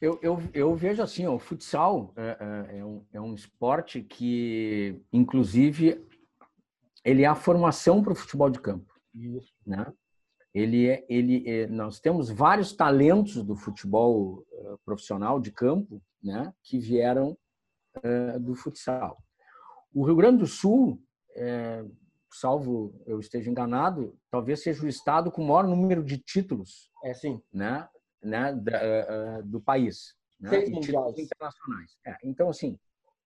Eu, 0.00 0.18
eu, 0.22 0.42
eu 0.52 0.74
vejo 0.74 1.02
assim, 1.02 1.26
ó, 1.26 1.34
o 1.34 1.38
futsal 1.38 2.12
é, 2.16 2.36
é, 2.72 2.78
é, 2.78 2.84
um, 2.84 3.04
é 3.12 3.20
um 3.20 3.34
esporte 3.34 4.02
que, 4.02 5.00
inclusive, 5.12 6.04
ele 7.04 7.22
é 7.22 7.26
a 7.26 7.34
formação 7.34 8.02
para 8.02 8.12
o 8.12 8.16
futebol 8.16 8.50
de 8.50 8.60
campo. 8.60 8.92
Isso. 9.14 9.52
Né? 9.66 9.92
Ele 10.54 10.88
é, 10.88 11.04
ele 11.08 11.48
é, 11.48 11.66
nós 11.66 11.98
temos 12.00 12.30
vários 12.30 12.72
talentos 12.74 13.42
do 13.42 13.56
futebol 13.56 14.44
uh, 14.52 14.78
profissional 14.84 15.40
de 15.40 15.50
campo, 15.50 16.02
né, 16.22 16.52
que 16.62 16.78
vieram 16.78 17.36
uh, 17.96 18.38
do 18.38 18.54
futsal. 18.54 19.22
O 19.94 20.04
Rio 20.04 20.16
Grande 20.16 20.38
do 20.38 20.46
Sul, 20.46 21.02
é, 21.34 21.84
salvo 22.30 22.94
eu 23.06 23.18
esteja 23.18 23.50
enganado, 23.50 24.16
talvez 24.30 24.62
seja 24.62 24.84
o 24.84 24.88
estado 24.88 25.30
com 25.30 25.42
o 25.42 25.48
maior 25.48 25.66
número 25.66 26.02
de 26.02 26.18
títulos, 26.18 26.90
é 27.04 27.12
sim, 27.12 27.42
né, 27.52 27.88
né, 28.22 28.54
da, 28.54 28.80
uh, 28.80 29.42
do 29.42 29.60
país, 29.60 30.14
né, 30.40 30.50
Seis 30.50 30.70
mundiais 30.70 31.18
internacionais. 31.18 31.96
É, 32.06 32.16
então 32.24 32.48
assim, 32.48 32.78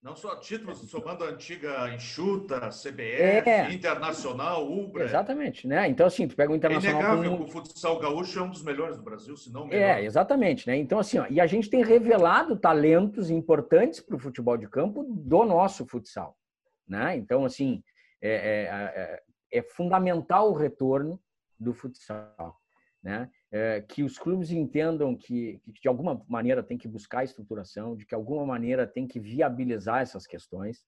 não 0.06 0.14
só 0.14 0.36
títulos, 0.36 0.78
somando 0.88 1.24
a 1.24 1.30
antiga 1.30 1.92
Enxuta, 1.92 2.68
CBF, 2.68 3.50
é. 3.50 3.72
Internacional, 3.72 4.64
Ubra. 4.70 5.02
Exatamente, 5.02 5.66
né? 5.66 5.88
Então, 5.88 6.06
assim, 6.06 6.28
tu 6.28 6.36
pega 6.36 6.52
o 6.52 6.54
Internacional... 6.54 7.00
É 7.00 7.04
inegável 7.04 7.36
que 7.38 7.42
o 7.42 7.48
futsal 7.48 7.98
gaúcho 7.98 8.38
é 8.38 8.42
um 8.42 8.50
dos 8.50 8.62
melhores 8.62 8.96
do 8.96 9.02
Brasil, 9.02 9.36
se 9.36 9.52
não 9.52 9.64
o 9.64 9.66
melhor. 9.66 9.98
É, 9.98 10.04
exatamente, 10.04 10.64
né? 10.68 10.76
Então, 10.76 11.00
assim, 11.00 11.18
ó, 11.18 11.26
e 11.28 11.40
a 11.40 11.46
gente 11.48 11.68
tem 11.68 11.82
revelado 11.82 12.56
talentos 12.56 13.30
importantes 13.30 13.98
para 13.98 14.14
o 14.14 14.18
futebol 14.20 14.56
de 14.56 14.68
campo 14.68 15.02
do 15.02 15.44
nosso 15.44 15.84
futsal, 15.84 16.38
né? 16.86 17.16
Então, 17.16 17.44
assim, 17.44 17.82
é, 18.22 18.30
é, 18.30 18.62
é, 19.02 19.58
é 19.58 19.62
fundamental 19.62 20.52
o 20.52 20.54
retorno 20.54 21.20
do 21.58 21.74
futsal, 21.74 22.56
né? 23.02 23.28
É, 23.52 23.80
que 23.80 24.02
os 24.02 24.18
clubes 24.18 24.50
entendam 24.50 25.16
que, 25.16 25.60
que, 25.64 25.80
de 25.80 25.88
alguma 25.88 26.24
maneira 26.28 26.62
tem 26.62 26.76
que 26.76 26.88
buscar 26.88 27.24
estruturação, 27.24 27.96
de 27.96 28.04
que 28.04 28.14
alguma 28.14 28.44
maneira 28.44 28.86
tem 28.86 29.06
que 29.06 29.20
viabilizar 29.20 30.02
essas 30.02 30.26
questões. 30.26 30.84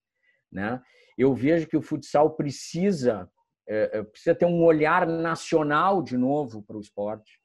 Né? 0.50 0.80
Eu 1.16 1.34
vejo 1.34 1.68
que 1.68 1.76
o 1.76 1.82
futsal 1.82 2.34
precisa, 2.34 3.30
é, 3.66 4.02
precisa 4.02 4.34
ter 4.34 4.46
um 4.46 4.62
olhar 4.62 5.06
nacional 5.06 6.02
de 6.02 6.16
novo 6.16 6.62
para 6.62 6.76
o 6.76 6.80
esporte. 6.80 7.40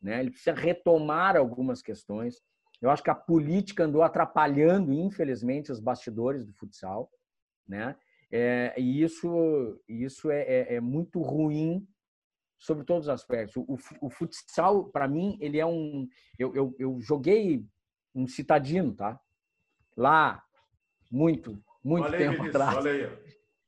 Né? 0.00 0.20
Ele 0.20 0.30
precisa 0.30 0.54
retomar 0.54 1.36
algumas 1.36 1.82
questões. 1.82 2.40
Eu 2.80 2.90
acho 2.90 3.02
que 3.02 3.10
a 3.10 3.14
política 3.14 3.84
andou 3.84 4.02
atrapalhando, 4.02 4.92
infelizmente, 4.92 5.72
os 5.72 5.80
bastidores 5.80 6.44
do 6.44 6.52
futsal. 6.52 7.10
Né? 7.66 7.96
É, 8.30 8.74
e 8.76 9.02
isso, 9.02 9.80
isso 9.88 10.30
é, 10.30 10.42
é, 10.42 10.74
é, 10.74 10.80
muito 10.80 11.20
ruim 11.20 11.86
sobre 12.58 12.84
todos 12.84 13.04
os 13.04 13.08
aspectos. 13.08 13.56
O, 13.56 13.78
o 14.00 14.10
futsal, 14.10 14.84
para 14.84 15.06
mim, 15.06 15.38
ele 15.40 15.58
é 15.58 15.66
um. 15.66 16.06
Eu, 16.38 16.54
eu, 16.54 16.74
eu, 16.78 17.00
joguei 17.00 17.64
um 18.14 18.26
citadino, 18.26 18.92
tá? 18.92 19.18
Lá, 19.96 20.42
muito, 21.10 21.58
muito 21.82 22.06
olha 22.06 22.18
tempo 22.18 22.42
aí, 22.42 22.48
atrás. 22.48 22.76
Olha 22.76 22.90
aí. 22.90 23.18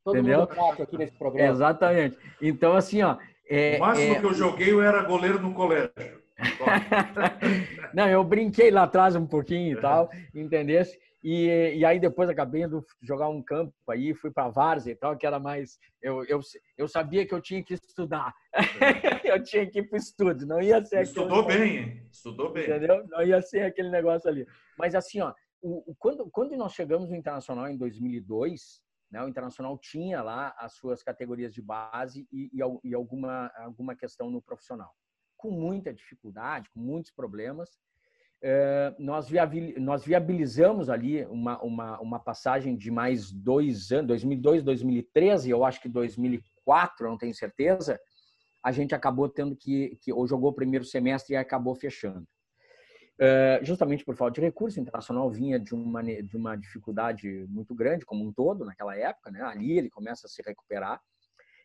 Todo 0.05 0.19
Entendeu? 0.19 0.41
mundo 0.41 0.83
aqui 0.83 0.99
nesse 0.99 1.17
programa. 1.17 1.51
Exatamente. 1.51 2.19
Então, 2.41 2.75
assim, 2.75 3.03
ó. 3.03 3.17
É, 3.49 3.77
o 3.77 3.81
máximo 3.81 4.15
é... 4.15 4.21
que 4.21 4.27
eu 4.27 4.35
joguei 4.35 4.73
eu 4.73 4.83
era 4.83 5.03
goleiro 5.03 5.41
no 5.41 5.53
colégio. 5.55 5.93
Não, 7.93 8.09
eu 8.09 8.25
brinquei 8.25 8.71
lá 8.71 8.85
atrás 8.85 9.15
um 9.15 9.27
pouquinho 9.27 9.77
e 9.77 9.81
tal, 9.81 10.11
entendesse? 10.35 10.99
E, 11.23 11.75
e 11.77 11.85
aí 11.85 12.01
depois 12.01 12.31
acabei 12.31 12.63
indo 12.63 12.85
jogar 13.03 13.29
um 13.29 13.43
campo 13.43 13.75
aí, 13.91 14.15
fui 14.15 14.31
para 14.31 14.49
Várzea 14.49 14.93
e 14.93 14.97
tal, 14.97 15.17
que 15.17 15.27
era 15.27 15.39
mais... 15.39 15.79
Eu, 16.01 16.25
eu, 16.25 16.41
eu 16.79 16.89
sabia 16.89 17.27
que 17.27 17.35
eu 17.35 17.43
tinha 17.43 17.63
que 17.63 17.75
estudar. 17.75 18.35
eu 19.25 19.43
tinha 19.43 19.71
que 19.71 19.81
ir 19.81 19.89
para 19.89 19.97
o 19.97 20.01
estudo, 20.01 20.47
não 20.47 20.61
ia 20.61 20.83
ser... 20.85 21.03
Estudou 21.03 21.41
aquele... 21.41 21.59
bem? 21.59 22.07
Estudou 22.11 22.53
bem. 22.53 22.65
Entendeu? 22.65 23.07
Não 23.09 23.23
ia 23.23 23.43
ser 23.43 23.63
aquele 23.63 23.91
negócio 23.91 24.31
ali. 24.31 24.47
Mas 24.79 24.95
assim, 24.95 25.21
ó, 25.21 25.35
o, 25.61 25.95
quando, 25.99 26.29
quando 26.31 26.57
nós 26.57 26.73
chegamos 26.73 27.11
no 27.11 27.17
Internacional 27.17 27.69
em 27.69 27.77
2002, 27.77 28.81
né, 29.11 29.23
o 29.23 29.29
Internacional 29.29 29.77
tinha 29.79 30.23
lá 30.23 30.55
as 30.57 30.75
suas 30.75 31.03
categorias 31.03 31.53
de 31.53 31.61
base 31.61 32.27
e, 32.33 32.51
e, 32.53 32.61
e 32.85 32.95
alguma, 32.95 33.53
alguma 33.57 33.95
questão 33.95 34.31
no 34.31 34.41
profissional. 34.41 34.95
Com 35.37 35.51
muita 35.51 35.93
dificuldade, 35.93 36.71
com 36.71 36.81
muitos 36.81 37.11
problemas, 37.11 37.79
nós, 38.99 39.29
nós 39.77 40.05
viabilizamos 40.05 40.89
ali 40.89 41.25
uma, 41.27 41.63
uma, 41.63 42.01
uma 42.01 42.19
passagem 42.19 42.77
de 42.77 42.91
mais 42.91 43.31
dois 43.31 43.93
anos, 43.93 44.07
2002, 44.09 44.63
2013, 44.63 45.51
eu 45.51 45.65
acho 45.65 45.81
que 45.81 45.89
2004, 45.89 47.09
não 47.09 47.19
tenho 47.19 47.35
certeza, 47.35 48.01
a 48.63 48.73
gente 48.73 48.95
acabou 48.95 49.29
tendo 49.29 49.55
que, 49.57 49.97
que 50.01 50.13
ou 50.13 50.27
jogou 50.27 50.51
o 50.51 50.55
primeiro 50.55 50.85
semestre 50.85 51.35
e 51.35 51.37
acabou 51.37 51.75
fechando. 51.75 52.27
É, 53.23 53.61
justamente 53.63 54.03
por 54.03 54.17
falta 54.17 54.35
de 54.35 54.41
recurso, 54.41 54.79
o 54.79 54.83
Internacional 54.83 55.31
vinha 55.31 55.59
de 55.59 55.75
uma, 55.75 56.03
de 56.03 56.37
uma 56.37 56.57
dificuldade 56.57 57.45
muito 57.49 57.75
grande, 57.75 58.07
como 58.07 58.27
um 58.27 58.33
todo, 58.33 58.65
naquela 58.65 58.97
época, 58.97 59.31
né? 59.31 59.43
ali 59.43 59.77
ele 59.77 59.91
começa 59.91 60.27
a 60.27 60.31
se 60.31 60.43
recuperar, 60.43 60.99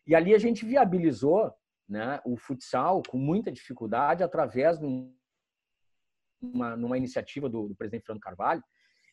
e 0.06 0.14
ali 0.14 0.34
a 0.34 0.38
gente 0.38 0.66
viabilizou 0.66 1.50
né, 1.88 2.20
o 2.24 2.36
futsal 2.36 3.02
com 3.08 3.16
muita 3.16 3.50
dificuldade 3.50 4.22
através 4.22 4.78
de 4.78 4.84
um 4.84 5.14
uma, 6.40 6.76
numa 6.76 6.96
iniciativa 6.96 7.48
do, 7.48 7.68
do 7.68 7.74
presidente 7.74 8.04
Fernando 8.04 8.22
Carvalho, 8.22 8.62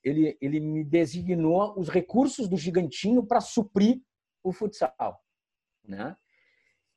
ele, 0.04 0.38
ele 0.42 0.60
me 0.60 0.84
designou 0.84 1.80
os 1.80 1.90
recursos 1.90 2.48
do 2.48 2.58
Gigantinho 2.58 3.26
para 3.26 3.40
suprir 3.40 4.02
o 4.44 4.52
futsal. 4.52 5.20
Né? 5.88 6.16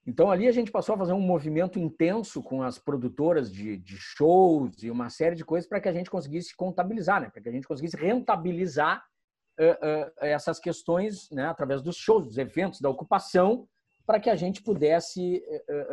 Então, 0.06 0.30
ali 0.30 0.46
a 0.46 0.52
gente 0.52 0.70
passou 0.70 0.94
a 0.94 0.98
fazer 0.98 1.12
um 1.12 1.20
movimento 1.20 1.78
intenso 1.78 2.42
com 2.42 2.62
as 2.62 2.78
produtoras 2.78 3.52
de, 3.52 3.76
de 3.76 3.96
shows 3.96 4.82
e 4.82 4.90
uma 4.90 5.10
série 5.10 5.34
de 5.34 5.44
coisas 5.44 5.68
para 5.68 5.80
que 5.80 5.88
a 5.88 5.92
gente 5.92 6.10
conseguisse 6.10 6.54
contabilizar, 6.54 7.20
né? 7.20 7.30
para 7.30 7.42
que 7.42 7.48
a 7.48 7.52
gente 7.52 7.66
conseguisse 7.66 7.96
rentabilizar 7.96 9.04
uh, 9.58 9.64
uh, 9.64 10.12
essas 10.20 10.60
questões 10.60 11.28
né? 11.30 11.46
através 11.46 11.82
dos 11.82 11.96
shows, 11.96 12.24
dos 12.24 12.38
eventos, 12.38 12.80
da 12.80 12.88
ocupação, 12.88 13.68
para 14.04 14.20
que 14.20 14.30
a 14.30 14.36
gente 14.36 14.62
pudesse 14.62 15.42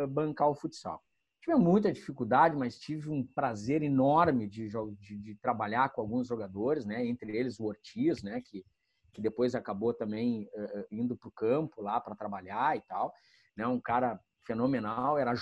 uh, 0.00 0.06
bancar 0.06 0.48
o 0.48 0.54
futsal. 0.54 1.02
Tive 1.44 1.58
muita 1.58 1.92
dificuldade, 1.92 2.56
mas 2.56 2.78
tive 2.78 3.10
um 3.10 3.22
prazer 3.22 3.82
enorme 3.82 4.48
de, 4.48 4.66
de, 4.98 5.18
de 5.18 5.34
trabalhar 5.34 5.90
com 5.90 6.00
alguns 6.00 6.26
jogadores, 6.26 6.86
né? 6.86 7.04
entre 7.04 7.36
eles 7.36 7.60
o 7.60 7.64
Ortiz, 7.64 8.22
né? 8.22 8.40
que, 8.40 8.64
que 9.12 9.20
depois 9.20 9.54
acabou 9.54 9.92
também 9.92 10.48
uh, 10.54 10.86
indo 10.90 11.14
para 11.14 11.28
o 11.28 11.32
campo 11.32 11.82
lá 11.82 12.00
para 12.00 12.16
trabalhar 12.16 12.78
e 12.78 12.80
tal. 12.80 13.12
Né? 13.54 13.66
Um 13.66 13.78
cara 13.78 14.18
fenomenal, 14.46 15.18
era 15.18 15.34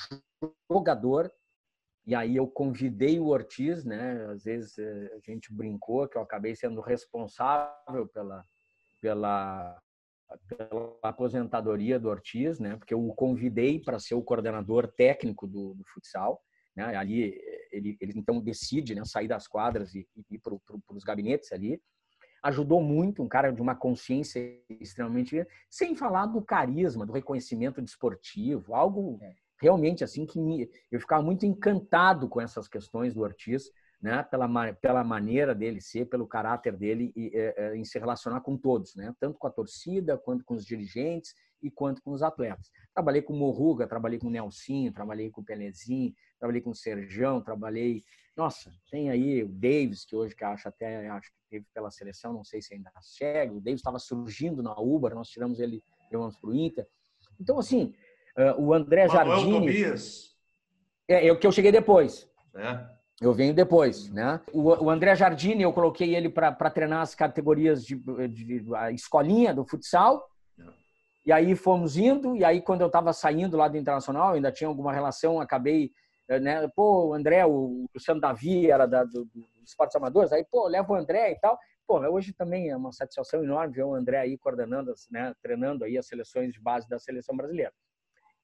jogador. 0.69 1.33
E 2.05 2.17
aí 2.17 2.35
eu 2.35 2.49
convidei 2.49 3.21
o 3.21 3.29
Ortiz, 3.29 3.85
né? 3.85 4.27
Às 4.27 4.43
vezes 4.43 4.77
a 4.81 5.21
gente 5.21 5.55
brincou 5.55 6.09
que 6.09 6.19
eu 6.19 6.23
acabei 6.23 6.57
sendo 6.57 6.81
responsável 6.81 8.09
pela, 8.13 8.45
pela 9.01 9.81
pela 10.49 10.97
aposentadoria 11.03 11.99
do 11.99 12.09
Ortiz, 12.09 12.59
né? 12.59 12.77
Porque 12.77 12.95
eu 12.95 13.07
o 13.07 13.15
convidei 13.15 13.79
para 13.81 13.99
ser 13.99 14.15
o 14.15 14.23
coordenador 14.23 14.89
técnico 14.89 15.47
do, 15.47 15.75
do 15.75 15.85
futsal. 15.85 16.41
Né? 16.77 16.97
Ali 16.97 17.39
ele, 17.71 17.97
ele, 18.01 18.13
então 18.17 18.41
decide 18.41 18.95
né, 18.95 19.05
sair 19.05 19.29
das 19.29 19.47
quadras 19.47 19.95
e, 19.95 20.07
e 20.17 20.35
ir 20.35 20.39
para 20.39 20.55
os 20.95 21.05
gabinetes 21.05 21.53
ali. 21.53 21.81
Ajudou 22.43 22.83
muito, 22.83 23.23
um 23.23 23.29
cara 23.29 23.53
de 23.53 23.63
uma 23.63 23.75
consciência 23.75 24.41
extremamente. 24.69 25.47
Sem 25.71 25.95
falar 25.95 26.27
do 26.27 26.43
carisma, 26.43 27.07
do 27.07 27.13
reconhecimento 27.13 27.81
desportivo, 27.81 28.75
algo 28.75 29.19
é. 29.23 29.33
realmente 29.61 30.03
assim 30.03 30.27
que 30.27 30.41
me, 30.41 30.69
eu 30.91 31.01
ficava 31.01 31.23
muito 31.23 31.47
encantado 31.47 32.29
com 32.29 32.41
essas 32.41 32.67
questões 32.67 33.15
do 33.15 33.23
Ortiz 33.23 33.71
né, 34.03 34.23
pela, 34.25 34.73
pela 34.75 35.05
maneira 35.05 35.55
dele 35.55 35.81
ser, 35.81 36.07
pelo 36.07 36.27
caráter 36.27 36.77
dele 36.77 37.13
e, 37.15 37.31
é, 37.35 37.77
em 37.77 37.85
se 37.85 37.99
relacionar 38.01 38.41
com 38.41 38.57
todos, 38.57 38.97
né, 38.97 39.15
tanto 39.21 39.39
com 39.39 39.47
a 39.47 39.51
torcida, 39.51 40.19
quanto 40.19 40.45
com 40.45 40.55
os 40.55 40.67
dirigentes 40.67 41.35
e 41.63 41.71
quanto 41.71 42.03
com 42.03 42.11
os 42.11 42.21
atletas. 42.21 42.69
Trabalhei 42.93 43.23
com 43.23 43.33
o 43.33 43.37
Morruga, 43.37 43.87
trabalhei 43.87 44.19
com 44.19 44.27
o 44.27 44.31
Nelsinho, 44.31 44.93
trabalhei 44.93 45.31
com 45.31 45.41
o 45.41 45.45
Pelezinho, 45.45 46.13
trabalhei 46.37 46.61
com 46.61 46.71
o 46.71 46.75
Serjão, 46.75 47.41
trabalhei... 47.41 48.03
Nossa, 48.37 48.73
tem 48.91 49.09
aí 49.09 49.45
o 49.45 49.49
Davis, 49.49 50.05
que 50.05 50.17
hoje 50.17 50.35
que 50.35 50.43
acho 50.43 50.67
até 50.67 51.09
acho 51.09 51.31
que 51.31 51.37
teve 51.49 51.67
pela 51.73 51.91
seleção, 51.91 52.33
não 52.33 52.43
sei 52.43 52.61
se 52.61 52.75
ainda 52.75 52.91
chega. 53.03 53.53
O 53.53 53.61
Davis 53.61 53.81
estava 53.81 54.01
surgindo 54.01 54.63
na 54.63 54.75
Uber, 54.81 55.15
nós 55.15 55.29
tiramos 55.29 55.61
ele, 55.61 55.81
levamos 56.11 56.37
para 56.39 56.51
o 56.51 56.55
Inter. 56.55 56.89
Então, 57.39 57.59
assim, 57.59 57.95
uh, 58.37 58.61
o 58.61 58.75
André 58.75 59.07
Manuel 59.07 59.37
Jardim... 59.37 59.53
Tobias. 59.53 60.35
É, 61.07 61.25
eu 61.25 61.39
que 61.39 61.47
eu 61.47 61.53
cheguei 61.53 61.71
depois. 61.71 62.29
É. 62.57 63.02
Eu 63.21 63.33
venho 63.33 63.55
depois, 63.55 64.11
né? 64.11 64.41
O, 64.53 64.85
o 64.85 64.91
André 64.91 65.15
Jardine, 65.15 65.63
eu 65.63 65.73
coloquei 65.73 66.17
ele 66.17 66.29
para 66.29 66.71
treinar 66.71 67.03
as 67.03 67.15
categorias 67.15 67.85
de, 67.85 67.95
de, 67.97 68.75
a 68.75 68.91
escolinha 68.91 69.55
do 69.55 69.65
futsal. 69.65 70.29
E 71.25 71.31
aí 71.31 71.55
fomos 71.55 71.97
indo, 71.97 72.35
e 72.35 72.45
aí 72.45 72.61
quando 72.61 72.81
eu 72.81 72.89
estava 72.89 73.13
saindo 73.13 73.57
lá 73.57 73.69
do 73.69 73.77
Internacional, 73.77 74.33
ainda 74.33 74.51
tinha 74.51 74.67
alguma 74.67 74.93
relação, 74.93 75.41
acabei, 75.41 75.93
eh, 76.29 76.41
né? 76.41 76.69
Pô, 76.75 77.11
o 77.11 77.15
André, 77.15 77.47
o 77.47 77.87
Luciano 77.95 78.21
Davi 78.21 78.69
era 78.69 78.87
da, 78.87 79.05
do, 79.05 79.25
do 79.27 79.47
Esportes 79.65 79.95
Amadores, 79.95 80.33
aí, 80.33 80.45
pô, 80.51 80.67
leva 80.67 80.93
o 80.93 80.97
André 80.97 81.31
e 81.31 81.37
tal. 81.37 81.57
Pô, 81.87 82.01
hoje 82.01 82.33
também 82.33 82.71
é 82.71 82.77
uma 82.77 82.93
satisfação 82.93 83.45
enorme 83.45 83.75
ver 83.75 83.85
o 83.85 83.95
André 83.95 84.19
aí 84.19 84.37
coordenando, 84.37 84.93
né? 85.13 85.33
Treinando 85.41 85.85
aí 85.85 85.97
as 85.97 86.07
seleções 86.07 86.53
de 86.53 86.61
base 86.61 86.89
da 86.89 86.99
seleção 86.99 87.37
brasileira. 87.37 87.73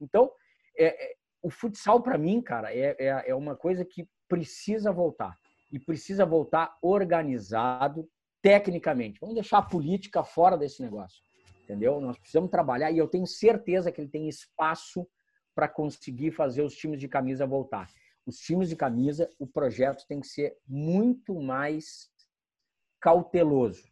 Então, 0.01 0.31
é, 0.79 0.87
é 0.87 1.15
o 1.43 1.51
futsal 1.51 2.01
para 2.01 2.19
mim, 2.19 2.41
cara, 2.41 2.73
é, 2.73 2.95
é, 2.99 3.31
é 3.31 3.35
uma 3.35 3.57
coisa 3.57 3.85
que 3.85 4.09
precisa 4.29 4.93
voltar. 4.93 5.39
E 5.73 5.79
precisa 5.79 6.25
voltar 6.25 6.77
organizado, 6.81 8.09
tecnicamente. 8.41 9.19
Vamos 9.21 9.35
deixar 9.35 9.59
a 9.59 9.63
política 9.63 10.23
fora 10.23 10.57
desse 10.57 10.81
negócio. 10.83 11.23
Entendeu? 11.65 12.01
Nós 12.01 12.19
precisamos 12.19 12.51
trabalhar 12.51 12.91
e 12.91 12.99
eu 12.99 13.09
tenho 13.09 13.27
certeza 13.27 13.93
que 13.93 14.01
ele 14.01 14.09
tem 14.09 14.29
espaço 14.29 15.07
para 15.55 15.69
conseguir 15.69 16.31
fazer 16.31 16.63
os 16.63 16.75
times 16.75 17.01
de 17.01 17.09
camisa 17.09 17.47
voltar. 17.47 17.91
Os 18.25 18.37
times 18.39 18.69
de 18.69 18.77
camisa, 18.77 19.29
o 19.39 19.47
projeto 19.47 20.07
tem 20.07 20.21
que 20.21 20.27
ser 20.27 20.57
muito 20.67 21.35
mais 21.41 22.11
cauteloso 23.01 23.89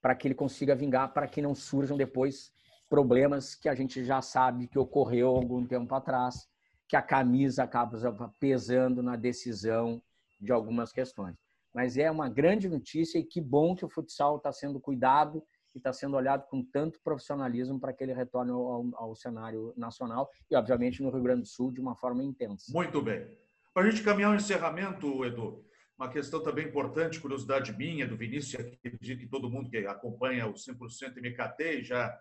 para 0.00 0.14
que 0.14 0.28
ele 0.28 0.34
consiga 0.34 0.74
vingar, 0.74 1.12
para 1.12 1.26
que 1.26 1.40
não 1.40 1.54
surjam 1.54 1.96
depois 1.96 2.52
problemas 2.90 3.54
que 3.54 3.68
a 3.68 3.74
gente 3.74 4.04
já 4.04 4.20
sabe 4.20 4.68
que 4.68 4.78
ocorreu 4.78 5.28
algum 5.28 5.66
tempo 5.66 5.94
atrás 5.94 6.48
que 6.94 6.96
a 6.96 7.02
camisa 7.02 7.64
acaba 7.64 8.32
pesando 8.38 9.02
na 9.02 9.16
decisão 9.16 10.00
de 10.40 10.52
algumas 10.52 10.92
questões. 10.92 11.34
Mas 11.74 11.96
é 11.96 12.08
uma 12.08 12.28
grande 12.28 12.68
notícia 12.68 13.18
e 13.18 13.24
que 13.24 13.40
bom 13.40 13.74
que 13.74 13.84
o 13.84 13.88
futsal 13.88 14.36
está 14.36 14.52
sendo 14.52 14.78
cuidado 14.78 15.42
e 15.74 15.78
está 15.78 15.92
sendo 15.92 16.16
olhado 16.16 16.46
com 16.48 16.62
tanto 16.62 17.00
profissionalismo 17.02 17.80
para 17.80 17.92
que 17.92 18.04
ele 18.04 18.14
retorne 18.14 18.52
ao, 18.52 18.88
ao, 18.94 19.16
cenário 19.16 19.74
nacional 19.76 20.30
e, 20.48 20.54
obviamente, 20.54 21.02
no 21.02 21.10
Rio 21.10 21.24
Grande 21.24 21.40
do 21.40 21.48
Sul 21.48 21.72
de 21.72 21.80
uma 21.80 21.96
forma 21.96 22.22
intensa. 22.22 22.72
Muito 22.72 23.02
bem. 23.02 23.26
Para 23.72 23.88
a 23.88 23.90
gente 23.90 24.04
caminhar 24.04 24.30
ao 24.30 24.36
encerramento, 24.36 25.24
Edu, 25.24 25.64
uma 25.98 26.08
questão 26.08 26.44
também 26.44 26.68
importante, 26.68 27.18
curiosidade 27.18 27.76
minha, 27.76 28.06
do 28.06 28.16
Vinícius, 28.16 28.54
acredito 28.54 29.18
que 29.18 29.26
todo 29.26 29.50
mundo 29.50 29.68
que 29.68 29.78
acompanha 29.78 30.46
o 30.46 30.52
100% 30.52 31.16
MKT, 31.16 31.82
já 31.82 32.16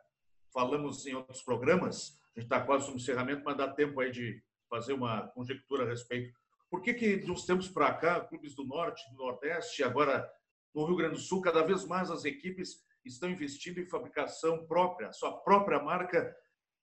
falamos 0.52 1.06
em 1.06 1.14
outros 1.14 1.44
programas, 1.44 2.20
a 2.36 2.40
gente 2.40 2.48
está 2.48 2.60
quase 2.60 2.90
no 2.90 2.96
encerramento, 2.96 3.44
mas 3.46 3.56
dá 3.56 3.68
tempo 3.68 4.00
aí 4.02 4.12
de 4.12 4.42
fazer 4.74 4.94
uma 4.94 5.28
conjectura 5.28 5.84
a 5.84 5.88
respeito. 5.88 6.34
Por 6.68 6.82
que, 6.82 6.96
que 6.96 7.18
de 7.18 7.32
uns 7.32 7.46
tempos 7.46 7.70
para 7.70 7.94
cá, 7.94 8.22
clubes 8.22 8.56
do 8.56 8.66
Norte, 8.66 9.08
do 9.12 9.18
Nordeste, 9.18 9.84
agora 9.84 10.28
no 10.74 10.84
Rio 10.86 10.96
Grande 10.96 11.14
do 11.14 11.20
Sul, 11.20 11.42
cada 11.42 11.62
vez 11.62 11.86
mais 11.86 12.10
as 12.10 12.26
equipes 12.26 12.84
estão 13.06 13.30
investindo 13.30 13.80
em 13.80 13.86
fabricação 13.86 14.66
própria, 14.66 15.14
sua 15.14 15.32
própria 15.42 15.80
marca, 15.80 16.36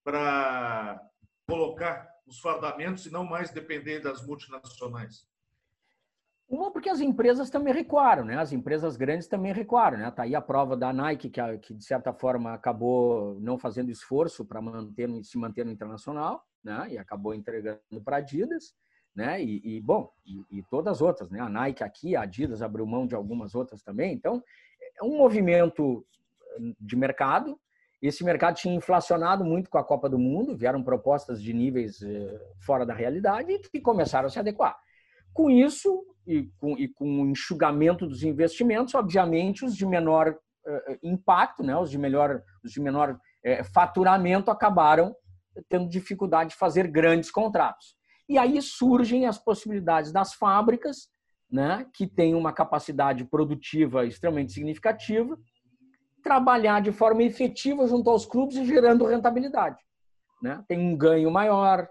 para 0.04 1.00
colocar 1.48 2.08
os 2.24 2.38
fardamentos 2.38 3.06
e 3.06 3.10
não 3.10 3.24
mais 3.24 3.50
depender 3.50 3.98
das 3.98 4.24
multinacionais? 4.24 5.26
Uma, 6.48 6.70
porque 6.72 6.88
as 6.88 7.00
empresas 7.00 7.50
também 7.50 7.74
recuaram, 7.74 8.24
né? 8.24 8.36
As 8.38 8.52
empresas 8.52 8.96
grandes 8.96 9.26
também 9.26 9.52
recuaram, 9.52 9.98
né? 9.98 10.10
Tá 10.12 10.22
aí 10.22 10.36
a 10.36 10.40
prova 10.40 10.76
da 10.76 10.92
Nike, 10.92 11.28
que, 11.28 11.58
que 11.58 11.74
de 11.74 11.84
certa 11.84 12.12
forma 12.12 12.54
acabou 12.54 13.40
não 13.40 13.58
fazendo 13.58 13.90
esforço 13.90 14.44
para 14.44 14.62
manter, 14.62 15.08
se 15.24 15.36
manter 15.36 15.64
no 15.64 15.72
internacional, 15.72 16.44
né? 16.62 16.88
E 16.90 16.98
acabou 16.98 17.34
entregando 17.34 18.00
para 18.04 18.16
a 18.16 18.18
Adidas, 18.18 18.74
né? 19.14 19.42
E, 19.42 19.60
e 19.64 19.80
bom, 19.80 20.10
e, 20.24 20.58
e, 20.58 20.62
todas 20.70 20.96
as 20.96 21.02
outras, 21.02 21.30
né? 21.30 21.40
A 21.40 21.48
Nike 21.48 21.82
aqui, 21.82 22.16
a 22.16 22.22
Adidas 22.22 22.62
abriu 22.62 22.86
mão 22.86 23.06
de 23.06 23.14
algumas 23.14 23.54
outras 23.54 23.82
também. 23.82 24.12
Então, 24.12 24.42
é 25.00 25.04
um 25.04 25.16
movimento 25.16 26.04
de 26.80 26.96
mercado. 26.96 27.58
Esse 28.00 28.24
mercado 28.24 28.56
tinha 28.56 28.74
inflacionado 28.74 29.44
muito 29.44 29.68
com 29.68 29.78
a 29.78 29.84
Copa 29.84 30.08
do 30.08 30.18
Mundo, 30.18 30.56
vieram 30.56 30.82
propostas 30.82 31.42
de 31.42 31.52
níveis 31.52 32.00
eh, 32.02 32.40
fora 32.58 32.86
da 32.86 32.94
realidade 32.94 33.52
e 33.52 33.58
que 33.58 33.80
começaram 33.80 34.26
a 34.26 34.30
se 34.30 34.38
adequar. 34.38 34.76
Com 35.34 35.50
isso, 35.50 36.02
e 36.26 36.50
com, 36.58 36.78
e 36.78 36.88
com 36.88 37.22
o 37.22 37.26
enxugamento 37.26 38.06
dos 38.06 38.22
investimentos, 38.22 38.94
obviamente, 38.94 39.64
os 39.64 39.76
de 39.76 39.84
menor 39.84 40.30
uh, 40.30 40.98
impacto, 41.02 41.62
né, 41.62 41.76
os 41.76 41.90
de 41.90 41.98
melhor, 41.98 42.42
os 42.64 42.72
de 42.72 42.80
menor 42.80 43.18
faturamento 43.72 44.50
acabaram 44.50 45.14
tendo 45.68 45.88
dificuldade 45.88 46.50
de 46.50 46.56
fazer 46.56 46.86
grandes 46.86 47.30
contratos. 47.30 47.96
E 48.28 48.38
aí 48.38 48.60
surgem 48.62 49.26
as 49.26 49.38
possibilidades 49.38 50.12
das 50.12 50.34
fábricas, 50.34 51.08
né, 51.50 51.86
que 51.92 52.06
têm 52.06 52.34
uma 52.34 52.52
capacidade 52.52 53.24
produtiva 53.24 54.06
extremamente 54.06 54.52
significativa, 54.52 55.36
trabalhar 56.22 56.80
de 56.80 56.92
forma 56.92 57.22
efetiva 57.22 57.86
junto 57.88 58.08
aos 58.08 58.24
clubes 58.24 58.56
e 58.56 58.64
gerando 58.64 59.06
rentabilidade. 59.06 59.82
Né? 60.40 60.62
Tem 60.68 60.78
um 60.78 60.96
ganho 60.96 61.30
maior, 61.30 61.88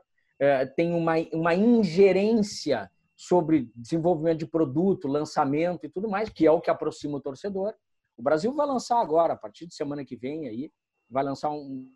tem 0.76 0.94
uma, 0.94 1.16
uma 1.34 1.54
ingerência 1.54 2.90
sobre 3.16 3.70
desenvolvimento 3.76 4.40
de 4.40 4.48
produto, 4.48 5.10
lançamento 5.10 5.86
e 5.86 5.90
tudo 5.90 6.08
mais, 6.08 6.30
que 6.30 6.48
é 6.48 6.52
o 6.52 6.62
que 6.62 6.70
aproxima 6.70 7.18
o 7.18 7.22
torcedor. 7.22 7.74
O 8.16 8.24
Brasil 8.24 8.54
vai 8.54 8.66
lançar 8.66 9.02
agora, 9.02 9.34
a 9.34 9.38
partir 9.38 9.68
de 9.68 9.76
semana 9.76 10.06
que 10.06 10.16
vem 10.16 10.48
aí, 10.48 10.72
vai 11.10 11.24
lançar 11.24 11.50
um, 11.50 11.92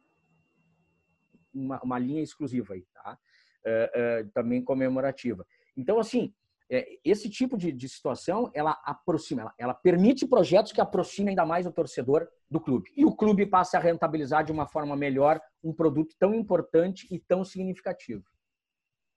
uma, 1.54 1.80
uma, 1.82 2.00
linha 2.00 2.22
exclusiva 2.22 2.74
aí, 2.74 2.86
tá? 2.94 3.18
É, 3.66 3.92
é, 3.94 4.24
também 4.34 4.64
comemorativa. 4.64 5.46
Então, 5.76 6.00
assim, 6.00 6.34
é, 6.70 6.98
esse 7.04 7.30
tipo 7.30 7.58
de, 7.58 7.72
de, 7.72 7.88
situação, 7.88 8.50
ela 8.54 8.82
aproxima, 8.84 9.42
ela, 9.42 9.54
ela, 9.58 9.74
permite 9.74 10.28
projetos 10.28 10.72
que 10.72 10.82
aproximem 10.82 11.30
ainda 11.30 11.46
mais 11.46 11.66
o 11.66 11.72
torcedor 11.72 12.28
do 12.50 12.60
clube. 12.60 12.92
E 12.96 13.06
o 13.06 13.16
clube 13.16 13.46
passa 13.46 13.78
a 13.78 13.82
rentabilizar 13.82 14.44
de 14.44 14.52
uma 14.52 14.68
forma 14.68 14.96
melhor 14.96 15.40
um 15.64 15.74
produto 15.74 16.16
tão 16.20 16.34
importante 16.34 17.08
e 17.12 17.20
tão 17.20 17.46
significativo. 17.46 18.24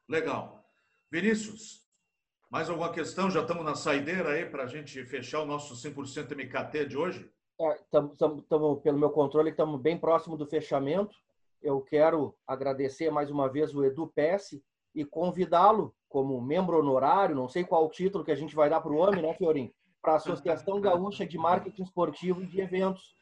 Legal. 0.09 0.65
Vinícius, 1.11 1.85
mais 2.51 2.69
alguma 2.69 2.93
questão? 2.93 3.31
Já 3.31 3.41
estamos 3.41 3.65
na 3.65 3.75
saideira 3.75 4.31
aí 4.31 4.47
para 4.47 4.65
a 4.65 4.67
gente 4.67 5.05
fechar 5.05 5.41
o 5.41 5.47
nosso 5.47 5.75
100% 5.75 6.35
MKT 6.37 6.87
de 6.87 6.97
hoje? 6.97 7.31
É, 7.61 7.81
pelo 8.83 8.99
meu 8.99 9.11
controle, 9.11 9.51
estamos 9.51 9.81
bem 9.81 9.99
próximo 9.99 10.37
do 10.37 10.47
fechamento. 10.47 11.17
Eu 11.63 11.81
quero 11.81 12.35
agradecer 12.47 13.11
mais 13.11 13.31
uma 13.31 13.49
vez 13.49 13.75
o 13.75 13.85
Edu 13.85 14.07
Pesce 14.09 14.63
e 14.95 15.05
convidá-lo 15.05 15.95
como 16.09 16.41
membro 16.41 16.79
honorário, 16.79 17.35
não 17.35 17.49
sei 17.49 17.65
qual 17.65 17.85
o 17.85 17.91
título 17.91 18.25
que 18.25 18.31
a 18.31 18.37
gente 18.37 18.55
vai 18.55 18.71
dar 18.71 18.81
para 18.81 18.93
o 18.93 18.97
homem, 18.97 19.23
né, 19.23 19.35
Fiorim? 19.35 19.73
Para 20.01 20.15
a 20.15 20.17
Associação 20.17 20.81
Gaúcha 20.81 21.27
de 21.27 21.37
Marketing 21.37 21.83
Esportivo 21.83 22.43
e 22.43 22.47
de 22.47 22.61
Eventos, 22.61 23.15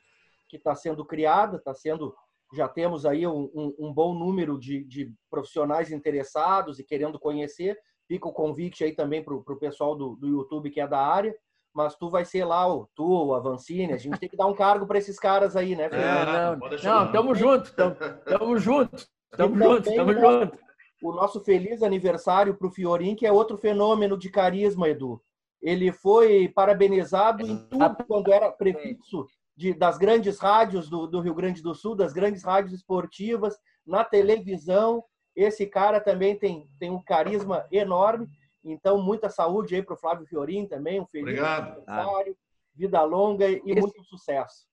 que 0.49 0.57
está 0.57 0.75
sendo 0.75 1.05
criada, 1.05 1.57
está 1.57 1.75
sendo 1.75 2.15
já 2.55 2.69
temos 2.69 3.05
aí 3.05 3.27
um, 3.27 3.51
um, 3.55 3.75
um 3.79 3.93
bom 3.93 4.15
número 4.15 4.59
de, 4.59 4.85
de, 4.85 5.13
profissionais 5.29 5.91
interessados 5.91 6.79
e 6.79 6.85
querendo 6.85 7.19
conhecer. 7.19 7.77
Fica 8.07 8.29
o 8.29 8.33
convite 8.33 8.85
aí 8.85 8.95
também 8.95 9.25
para 9.25 9.35
o 9.35 9.59
pessoal 9.59 9.97
do, 9.97 10.15
do 10.17 10.29
YouTube 10.29 10.71
que 10.71 10.81
é 10.81 10.87
da 10.87 11.01
área. 11.01 11.35
Mas 11.75 11.97
tu 11.97 12.09
vai 12.09 12.25
ser 12.25 12.45
lá, 12.45 12.73
o, 12.73 12.89
tu, 12.95 13.05
o 13.05 13.35
Avancini, 13.35 13.93
a 13.93 13.97
gente 13.97 14.19
tem 14.19 14.29
que 14.29 14.37
dar 14.37 14.47
um 14.47 14.55
cargo 14.55 14.87
para 14.87 14.99
esses 14.99 15.19
caras 15.19 15.57
aí, 15.57 15.75
né, 15.75 15.89
Fernando? 15.89 16.67
É, 16.67 16.83
não, 16.85 17.05
não, 17.05 17.13
tamo 17.13 17.35
junto, 17.35 17.75
tamo, 17.75 17.97
tamo 18.25 18.59
junto, 18.59 19.07
tamo 19.37 19.57
junto, 19.57 19.95
tamo 19.95 20.13
junto. 20.13 20.59
O 21.03 21.13
nosso 21.13 21.41
feliz 21.41 21.83
aniversário 21.83 22.55
para 22.55 22.69
o 22.69 22.71
Fiorim, 22.71 23.17
que 23.17 23.27
é 23.27 23.33
outro 23.33 23.59
fenômeno 23.59 24.17
de 24.17 24.31
carisma, 24.31 24.89
Edu. 24.89 25.21
Ele 25.61 25.91
foi 25.91 26.49
parabenizado 26.49 27.45
em 27.45 27.57
tudo 27.69 27.97
quando 28.07 28.33
era 28.33 28.53
prefixo 28.53 29.27
de, 29.57 29.75
das 29.75 29.99
grandes 29.99 30.39
rádios 30.39 30.89
do, 30.89 31.07
do 31.07 31.21
Rio 31.21 31.35
Grande 31.35 31.63
do 31.63 31.75
Sul, 31.75 31.97
das 31.97 32.13
grandes 32.13 32.45
rádios 32.45 32.73
esportivas, 32.73 33.59
na 33.85 34.05
televisão. 34.05 35.03
Esse 35.35 35.67
cara 35.67 36.01
também 36.01 36.39
tem, 36.39 36.69
tem 36.79 36.91
um 36.91 37.03
carisma 37.03 37.67
enorme. 37.73 38.29
Então, 38.65 39.01
muita 39.03 39.29
saúde 39.29 39.75
aí 39.75 39.83
para 39.83 39.95
o 39.95 39.99
Flávio 39.99 40.27
Fiorin 40.27 40.67
também, 40.67 41.01
um 41.01 41.07
feliz 41.07 41.29
Obrigado. 41.29 41.67
aniversário, 41.69 42.37
vida 42.75 43.03
longa 43.03 43.49
e 43.49 43.61
esse, 43.67 43.81
muito 43.81 44.03
sucesso. 44.05 44.67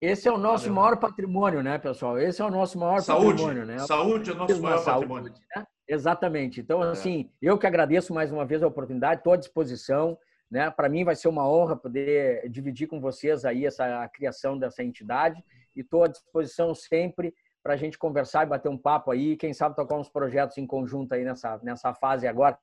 Esse 0.00 0.28
é 0.28 0.32
o 0.32 0.38
nosso 0.38 0.68
Valeu. 0.68 0.82
maior 0.82 0.96
patrimônio, 0.98 1.62
né, 1.62 1.78
pessoal? 1.78 2.18
Esse 2.18 2.42
é 2.42 2.44
o 2.44 2.50
nosso 2.50 2.78
maior 2.78 3.00
saúde. 3.00 3.42
patrimônio, 3.42 3.66
né? 3.66 3.78
Saúde 3.78 4.30
é 4.30 4.32
o 4.34 4.36
nosso 4.36 4.62
maior 4.62 4.78
saúde, 4.78 5.08
patrimônio. 5.08 5.34
Né? 5.56 5.66
Exatamente. 5.88 6.60
Então, 6.60 6.84
é. 6.84 6.90
assim, 6.90 7.30
eu 7.40 7.58
que 7.58 7.66
agradeço 7.66 8.12
mais 8.12 8.30
uma 8.30 8.44
vez 8.44 8.62
a 8.62 8.68
oportunidade, 8.68 9.20
estou 9.20 9.32
à 9.32 9.36
disposição. 9.36 10.18
Né? 10.50 10.70
Para 10.70 10.88
mim 10.88 11.04
vai 11.04 11.16
ser 11.16 11.28
uma 11.28 11.48
honra 11.48 11.76
poder 11.76 12.48
dividir 12.48 12.86
com 12.86 13.00
vocês 13.00 13.44
aí 13.44 13.66
essa 13.66 14.02
a 14.02 14.08
criação 14.08 14.58
dessa 14.58 14.82
entidade 14.82 15.42
e 15.74 15.80
estou 15.80 16.04
à 16.04 16.08
disposição 16.08 16.74
sempre 16.74 17.34
para 17.62 17.74
a 17.74 17.76
gente 17.76 17.98
conversar 17.98 18.46
e 18.46 18.48
bater 18.48 18.68
um 18.68 18.78
papo 18.78 19.10
aí, 19.10 19.36
quem 19.36 19.52
sabe 19.52 19.76
tocar 19.76 19.96
uns 19.96 20.08
projetos 20.08 20.56
em 20.56 20.66
conjunto 20.66 21.12
aí 21.12 21.22
nessa, 21.24 21.58
nessa 21.62 21.92
fase 21.92 22.26
agora, 22.26 22.58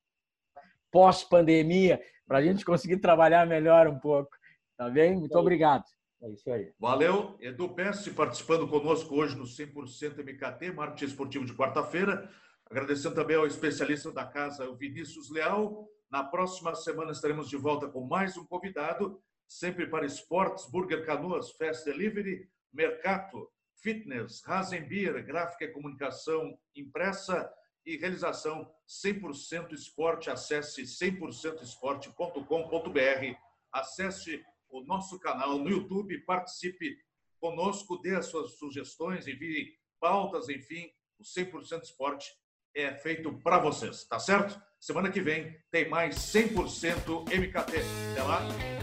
pós-pandemia, 0.96 2.00
para 2.26 2.38
a 2.38 2.42
gente 2.42 2.64
conseguir 2.64 2.96
trabalhar 2.96 3.46
melhor 3.46 3.86
um 3.86 3.98
pouco. 3.98 4.30
Tá 4.78 4.88
bem? 4.88 5.14
Muito 5.14 5.36
obrigado. 5.36 5.84
É 6.22 6.30
isso 6.30 6.50
aí. 6.50 6.72
Valeu. 6.80 7.36
Edu 7.38 7.68
Pesce 7.74 8.12
participando 8.12 8.66
conosco 8.66 9.14
hoje 9.14 9.36
no 9.36 9.44
100% 9.44 10.24
MKT, 10.24 10.72
marketing 10.72 11.04
esportivo 11.04 11.44
de 11.44 11.52
quarta-feira. 11.52 12.30
Agradecendo 12.70 13.14
também 13.14 13.36
ao 13.36 13.46
especialista 13.46 14.10
da 14.10 14.24
casa, 14.24 14.70
o 14.70 14.74
Vinícius 14.74 15.30
Leal. 15.30 15.86
Na 16.10 16.24
próxima 16.24 16.74
semana 16.74 17.12
estaremos 17.12 17.50
de 17.50 17.58
volta 17.58 17.86
com 17.88 18.06
mais 18.06 18.34
um 18.38 18.46
convidado, 18.46 19.20
sempre 19.46 19.86
para 19.86 20.06
esportes, 20.06 20.64
Burger 20.70 21.04
Canoas, 21.04 21.50
Fast 21.50 21.84
Delivery, 21.84 22.48
Mercato, 22.72 23.50
fitness, 23.82 24.42
Rasenbier, 24.46 25.22
gráfica 25.26 25.66
e 25.66 25.72
comunicação 25.72 26.58
impressa 26.74 27.52
e 27.86 27.96
realização 27.96 28.70
100% 28.86 29.72
esporte. 29.72 30.28
Acesse 30.28 30.82
100%esporte.com.br. 30.82 33.38
Acesse 33.72 34.44
o 34.68 34.82
nosso 34.82 35.18
canal 35.18 35.58
no 35.58 35.70
YouTube, 35.70 36.18
participe 36.22 36.98
conosco, 37.38 37.98
dê 37.98 38.16
as 38.16 38.26
suas 38.26 38.58
sugestões, 38.58 39.28
envie 39.28 39.74
pautas, 40.00 40.48
enfim, 40.48 40.90
o 41.18 41.22
100% 41.22 41.82
esporte 41.82 42.34
é 42.74 42.94
feito 42.94 43.32
para 43.40 43.58
vocês, 43.58 44.04
tá 44.04 44.18
certo? 44.18 44.60
Semana 44.78 45.10
que 45.10 45.20
vem 45.20 45.58
tem 45.70 45.88
mais 45.88 46.16
100% 46.16 47.24
MKT. 47.30 47.76
Até 48.12 48.22
lá. 48.22 48.75